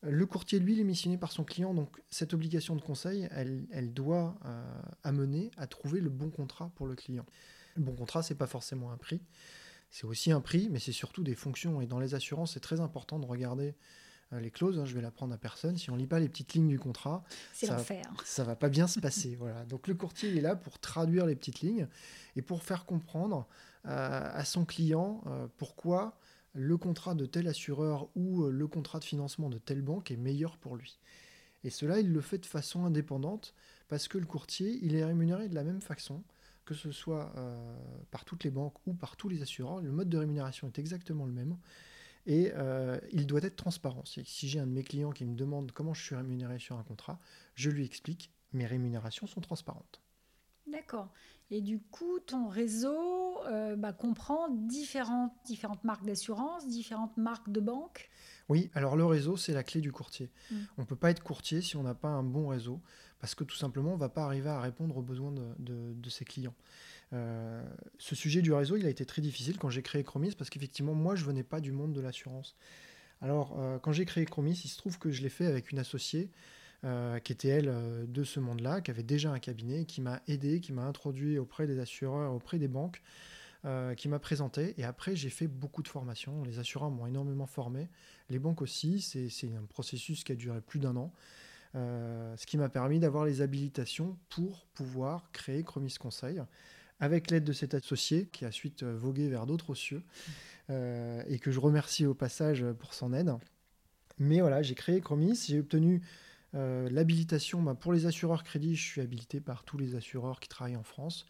Le 0.00 0.24
courtier, 0.24 0.58
lui, 0.58 0.72
il 0.72 0.80
est 0.80 0.84
missionné 0.84 1.18
par 1.18 1.32
son 1.32 1.44
client, 1.44 1.74
donc 1.74 2.00
cette 2.08 2.32
obligation 2.32 2.74
de 2.76 2.80
conseil, 2.80 3.28
elle, 3.30 3.92
doit 3.92 4.38
euh, 4.46 4.82
amener 5.02 5.50
à 5.58 5.66
trouver 5.66 6.00
le 6.00 6.08
bon 6.08 6.30
contrat 6.30 6.72
pour 6.76 6.86
le 6.86 6.94
client. 6.94 7.26
Le 7.76 7.82
bon 7.82 7.94
contrat, 7.94 8.22
c'est 8.22 8.36
pas 8.36 8.46
forcément 8.46 8.90
un 8.90 8.96
prix, 8.96 9.20
c'est 9.90 10.06
aussi 10.06 10.32
un 10.32 10.40
prix, 10.40 10.70
mais 10.70 10.78
c'est 10.78 10.92
surtout 10.92 11.22
des 11.24 11.34
fonctions. 11.34 11.82
Et 11.82 11.86
dans 11.86 12.00
les 12.00 12.14
assurances, 12.14 12.54
c'est 12.54 12.60
très 12.60 12.80
important 12.80 13.18
de 13.18 13.26
regarder 13.26 13.74
les 14.38 14.50
clauses, 14.50 14.78
hein, 14.78 14.84
je 14.84 14.94
vais 14.94 15.00
l'apprendre 15.00 15.34
à 15.34 15.38
personne. 15.38 15.76
Si 15.76 15.90
on 15.90 15.96
lit 15.96 16.06
pas 16.06 16.20
les 16.20 16.28
petites 16.28 16.54
lignes 16.54 16.68
du 16.68 16.78
contrat, 16.78 17.24
ça, 17.66 17.78
ça 18.24 18.44
va 18.44 18.54
pas 18.54 18.68
bien 18.68 18.86
se 18.86 19.00
passer. 19.00 19.34
voilà. 19.36 19.64
Donc 19.64 19.88
le 19.88 19.94
courtier 19.94 20.36
est 20.36 20.40
là 20.40 20.54
pour 20.54 20.78
traduire 20.78 21.26
les 21.26 21.34
petites 21.34 21.60
lignes 21.60 21.88
et 22.36 22.42
pour 22.42 22.62
faire 22.62 22.84
comprendre 22.84 23.48
euh, 23.86 24.30
à 24.32 24.44
son 24.44 24.64
client 24.64 25.22
euh, 25.26 25.48
pourquoi 25.56 26.16
le 26.52 26.76
contrat 26.76 27.14
de 27.14 27.26
tel 27.26 27.48
assureur 27.48 28.08
ou 28.14 28.44
le 28.44 28.66
contrat 28.68 28.98
de 28.98 29.04
financement 29.04 29.50
de 29.50 29.58
telle 29.58 29.82
banque 29.82 30.10
est 30.10 30.16
meilleur 30.16 30.58
pour 30.58 30.76
lui. 30.76 30.98
Et 31.64 31.70
cela, 31.70 32.00
il 32.00 32.12
le 32.12 32.20
fait 32.20 32.38
de 32.38 32.46
façon 32.46 32.84
indépendante 32.84 33.54
parce 33.88 34.08
que 34.08 34.18
le 34.18 34.26
courtier, 34.26 34.78
il 34.82 34.94
est 34.94 35.04
rémunéré 35.04 35.48
de 35.48 35.54
la 35.54 35.62
même 35.62 35.80
façon, 35.80 36.22
que 36.64 36.74
ce 36.74 36.90
soit 36.90 37.32
par 38.10 38.24
toutes 38.24 38.42
les 38.42 38.50
banques 38.50 38.74
ou 38.86 38.94
par 38.94 39.16
tous 39.16 39.28
les 39.28 39.42
assureurs. 39.42 39.80
Le 39.80 39.92
mode 39.92 40.08
de 40.08 40.18
rémunération 40.18 40.66
est 40.66 40.78
exactement 40.78 41.26
le 41.26 41.32
même. 41.32 41.56
Et 42.26 42.52
euh, 42.54 42.98
il 43.12 43.26
doit 43.26 43.42
être 43.42 43.56
transparent. 43.56 44.04
Si 44.04 44.48
j'ai 44.48 44.60
un 44.60 44.66
de 44.66 44.72
mes 44.72 44.82
clients 44.82 45.10
qui 45.10 45.24
me 45.24 45.34
demande 45.34 45.72
comment 45.72 45.94
je 45.94 46.02
suis 46.02 46.14
rémunéré 46.14 46.58
sur 46.58 46.76
un 46.76 46.82
contrat, 46.82 47.18
je 47.54 47.70
lui 47.70 47.84
explique, 47.84 48.32
mes 48.52 48.66
rémunérations 48.66 49.26
sont 49.26 49.40
transparentes. 49.40 50.00
D'accord. 50.66 51.08
Et 51.50 51.60
du 51.60 51.80
coup, 51.80 52.20
ton 52.20 52.48
réseau 52.48 53.42
euh, 53.46 53.74
bah, 53.74 53.92
comprend 53.92 54.48
différentes, 54.48 55.32
différentes 55.44 55.82
marques 55.82 56.04
d'assurance, 56.04 56.68
différentes 56.68 57.16
marques 57.16 57.50
de 57.50 57.60
banque? 57.60 58.08
Oui, 58.48 58.70
alors 58.74 58.96
le 58.96 59.04
réseau, 59.04 59.36
c'est 59.36 59.52
la 59.52 59.64
clé 59.64 59.80
du 59.80 59.90
courtier. 59.90 60.30
Mm. 60.50 60.56
On 60.78 60.82
ne 60.82 60.86
peut 60.86 60.96
pas 60.96 61.10
être 61.10 61.22
courtier 61.24 61.60
si 61.60 61.76
on 61.76 61.82
n'a 61.82 61.94
pas 61.94 62.08
un 62.08 62.22
bon 62.22 62.48
réseau, 62.48 62.80
parce 63.18 63.34
que 63.34 63.42
tout 63.42 63.56
simplement, 63.56 63.90
on 63.92 63.96
ne 63.96 64.00
va 64.00 64.08
pas 64.08 64.24
arriver 64.24 64.48
à 64.48 64.60
répondre 64.60 64.96
aux 64.96 65.02
besoins 65.02 65.32
de, 65.32 65.92
de 65.92 66.10
ses 66.10 66.24
clients. 66.24 66.54
Euh, 67.12 67.62
ce 67.98 68.14
sujet 68.14 68.42
du 68.42 68.52
réseau, 68.52 68.76
il 68.76 68.86
a 68.86 68.88
été 68.88 69.04
très 69.04 69.22
difficile 69.22 69.58
quand 69.58 69.70
j'ai 69.70 69.82
créé 69.82 70.04
Chromis 70.04 70.34
parce 70.36 70.50
qu'effectivement, 70.50 70.94
moi, 70.94 71.14
je 71.14 71.24
venais 71.24 71.42
pas 71.42 71.60
du 71.60 71.72
monde 71.72 71.92
de 71.92 72.00
l'assurance. 72.00 72.56
Alors, 73.20 73.56
euh, 73.58 73.78
quand 73.78 73.92
j'ai 73.92 74.04
créé 74.04 74.24
Chromis, 74.24 74.60
il 74.64 74.68
se 74.68 74.78
trouve 74.78 74.98
que 74.98 75.10
je 75.10 75.22
l'ai 75.22 75.28
fait 75.28 75.46
avec 75.46 75.72
une 75.72 75.78
associée 75.78 76.30
euh, 76.84 77.18
qui 77.18 77.32
était 77.32 77.48
elle 77.48 78.06
de 78.08 78.24
ce 78.24 78.40
monde-là, 78.40 78.80
qui 78.80 78.90
avait 78.90 79.02
déjà 79.02 79.30
un 79.32 79.38
cabinet, 79.38 79.84
qui 79.84 80.00
m'a 80.00 80.22
aidé, 80.28 80.60
qui 80.60 80.72
m'a 80.72 80.84
introduit 80.84 81.38
auprès 81.38 81.66
des 81.66 81.78
assureurs, 81.78 82.32
auprès 82.32 82.58
des 82.58 82.68
banques, 82.68 83.02
qui 83.98 84.08
m'a 84.08 84.18
présenté. 84.18 84.72
Et 84.78 84.84
après, 84.84 85.14
j'ai 85.14 85.28
fait 85.28 85.46
beaucoup 85.46 85.82
de 85.82 85.88
formations. 85.88 86.44
Les 86.44 86.58
assureurs 86.58 86.90
m'ont 86.90 87.06
énormément 87.06 87.44
formé, 87.44 87.90
les 88.30 88.38
banques 88.38 88.62
aussi. 88.62 89.02
C'est 89.02 89.48
un 89.48 89.66
processus 89.68 90.24
qui 90.24 90.32
a 90.32 90.34
duré 90.34 90.62
plus 90.62 90.78
d'un 90.78 90.96
an. 90.96 91.12
ce 91.74 92.46
qui 92.46 92.56
m'a 92.56 92.70
permis 92.70 93.00
d'avoir 93.00 93.26
les 93.26 93.42
habilitations 93.42 94.16
pour 94.30 94.64
pouvoir 94.72 95.30
créer 95.32 95.62
Chromis 95.62 95.94
Conseil 96.00 96.40
avec 97.00 97.30
l'aide 97.30 97.44
de 97.44 97.52
cet 97.52 97.74
associé 97.74 98.26
qui 98.26 98.44
a 98.44 98.48
ensuite 98.48 98.82
euh, 98.82 98.96
vogué 98.96 99.28
vers 99.28 99.46
d'autres 99.46 99.74
cieux 99.74 100.02
euh, 100.68 101.22
et 101.26 101.38
que 101.38 101.50
je 101.50 101.58
remercie 101.58 102.06
au 102.06 102.14
passage 102.14 102.64
pour 102.78 102.94
son 102.94 103.12
aide. 103.12 103.32
Mais 104.18 104.40
voilà, 104.40 104.62
j'ai 104.62 104.74
créé 104.74 105.00
Chromis, 105.00 105.46
j'ai 105.48 105.60
obtenu 105.60 106.02
euh, 106.54 106.90
l'habilitation 106.90 107.62
bah, 107.62 107.74
pour 107.74 107.94
les 107.94 108.04
assureurs 108.04 108.44
crédits. 108.44 108.76
Je 108.76 108.82
suis 108.82 109.00
habilité 109.00 109.40
par 109.40 109.64
tous 109.64 109.78
les 109.78 109.94
assureurs 109.94 110.40
qui 110.40 110.48
travaillent 110.48 110.76
en 110.76 110.84
France. 110.84 111.26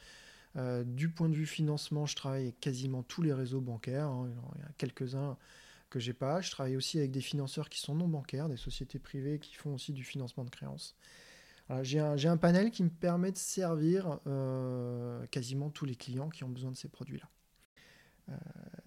du 0.84 1.08
point 1.08 1.28
de 1.28 1.34
vue 1.36 1.46
financement, 1.46 2.06
je 2.06 2.16
travaille 2.16 2.42
avec 2.42 2.60
quasiment 2.60 3.04
tous 3.04 3.22
les 3.22 3.32
réseaux 3.32 3.60
bancaires. 3.60 4.08
Hein. 4.08 4.28
Il 4.56 4.60
y 4.60 4.64
a 4.64 4.72
quelques-uns 4.76 5.36
que 5.88 6.00
j'ai 6.00 6.12
pas. 6.12 6.40
Je 6.40 6.50
travaille 6.50 6.76
aussi 6.76 6.98
avec 6.98 7.12
des 7.12 7.20
financeurs 7.20 7.68
qui 7.68 7.78
sont 7.78 7.94
non 7.94 8.08
bancaires, 8.08 8.48
des 8.48 8.56
sociétés 8.56 8.98
privées 8.98 9.38
qui 9.38 9.54
font 9.54 9.74
aussi 9.74 9.92
du 9.92 10.02
financement 10.02 10.44
de 10.44 10.50
créances 10.50 10.96
j'ai 11.82 11.98
un, 12.00 12.36
panel 12.36 12.70
qui 12.70 12.82
me 12.82 12.88
permet 12.88 13.32
de 13.32 13.36
servir 13.36 14.18
euh, 14.26 15.24
quasiment 15.26 15.70
tous 15.70 15.84
les 15.84 15.94
clients 15.94 16.28
qui 16.28 16.44
ont 16.44 16.48
besoin 16.48 16.70
de 16.70 16.76
ces 16.76 16.88
produits-là. 16.88 17.28
Euh, 18.28 18.36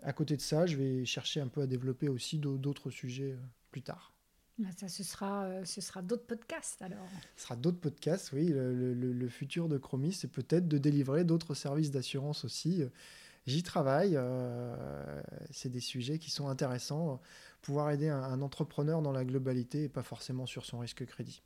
à 0.02 0.14
côté 0.14 0.36
de 0.36 0.42
ça, 0.42 0.66
je 0.66 0.78
vais 0.78 1.06
chercher 1.06 1.40
un 1.40 1.48
peu 1.48 1.62
à 1.62 1.68
développer 1.68 2.10
aussi 2.10 2.40
d'autres 2.40 2.90
sujets 2.90 3.34
euh, 3.34 3.38
plus 3.72 3.82
tard. 3.82 4.14
Bah, 4.58 4.70
ça, 4.78 4.88
ce 4.88 5.04
sera, 5.04 5.66
ce 5.66 5.82
sera 5.82 6.02
d'autres 6.02 6.26
podcasts 6.26 6.82
alors. 6.82 7.08
Ce 7.36 7.44
sera 7.44 7.56
d'autres 7.56 7.80
podcasts, 7.80 8.32
oui. 8.34 8.48
Le, 8.50 9.28
futur 9.30 9.68
de 9.68 9.78
Chromis, 9.78 10.14
c'est 10.14 10.28
peut-être 10.28 10.68
de 10.68 10.78
délivrer 10.78 11.24
d'autres 11.24 11.56
services 11.56 11.90
d'assurance 11.90 12.46
aussi. 12.46 12.84
J'y 13.48 13.64
travaille. 13.64 14.18
c'est 15.50 15.70
des 15.70 15.80
sujets 15.80 16.20
qui 16.20 16.30
sont 16.30 16.50
intéressants. 16.50 17.20
Pouvoir 17.64 17.90
aider 17.90 18.10
un 18.10 18.42
entrepreneur 18.42 19.02
dans 19.02 19.12
la 19.12 19.26
globalité 19.26 19.86
et 19.86 19.90
pas 19.90 20.04
forcément 20.04 20.46
sur 20.46 20.66
son 20.66 20.80
risque 20.80 21.04
crédit. 21.06 21.42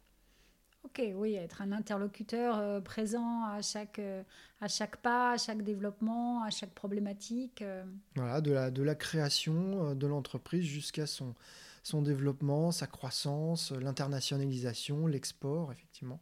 Ok, 0.84 1.02
oui, 1.16 1.36
être 1.36 1.62
un 1.62 1.72
interlocuteur 1.74 2.58
euh, 2.58 2.80
présent 2.80 3.44
à 3.44 3.62
chaque, 3.62 4.00
euh, 4.00 4.24
à 4.62 4.68
chaque 4.68 4.98
pas, 4.98 5.34
à 5.34 5.38
chaque 5.38 5.62
développement, 5.62 6.44
à 6.44 6.50
chaque 6.50 6.74
problématique. 6.74 7.62
euh. 7.62 7.84
Voilà, 8.16 8.42
de 8.42 8.52
la, 8.52 8.72
de 8.72 8.84
la 8.84 8.96
création 8.96 9.94
de 9.96 10.08
l'entreprise 10.08 10.63
jusqu'à 10.66 11.06
son, 11.06 11.36
son 11.84 12.02
développement, 12.02 12.72
sa 12.72 12.88
croissance, 12.88 13.72
l'internationalisation, 13.72 15.08
l'export, 15.08 15.72
effectivement. 15.72 16.20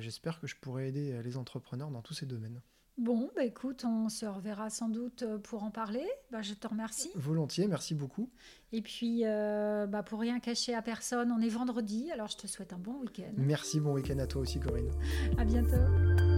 J'espère 0.00 0.40
que 0.40 0.48
je 0.48 0.56
pourrai 0.56 0.88
aider 0.88 1.22
les 1.22 1.36
entrepreneurs 1.36 1.90
dans 1.90 2.02
tous 2.02 2.14
ces 2.14 2.26
domaines. 2.26 2.60
Bon, 2.98 3.30
bah 3.36 3.44
écoute, 3.44 3.84
on 3.84 4.08
se 4.08 4.24
reverra 4.24 4.70
sans 4.70 4.88
doute 4.88 5.22
euh, 5.22 5.38
pour 5.38 5.64
en 5.64 5.70
parler. 5.70 6.06
Bah, 6.30 6.40
je 6.40 6.54
te 6.54 6.66
remercie. 6.66 7.10
Volontiers, 7.14 7.68
merci 7.68 7.94
beaucoup. 7.94 8.30
Et 8.72 8.80
puis, 8.80 9.22
euh, 9.24 9.86
bah, 9.86 10.02
pour 10.02 10.18
rien 10.18 10.40
cacher 10.40 10.74
à 10.74 10.80
personne, 10.80 11.30
on 11.30 11.40
est 11.40 11.48
vendredi, 11.48 12.10
alors 12.10 12.28
je 12.28 12.38
te 12.38 12.46
souhaite 12.46 12.72
un 12.72 12.78
bon 12.78 12.98
week-end. 13.00 13.32
Merci, 13.36 13.80
bon 13.80 13.92
week-end 13.92 14.18
à 14.18 14.26
toi 14.26 14.40
aussi, 14.40 14.60
Corinne. 14.60 14.90
À 15.36 15.44
bientôt. 15.44 16.35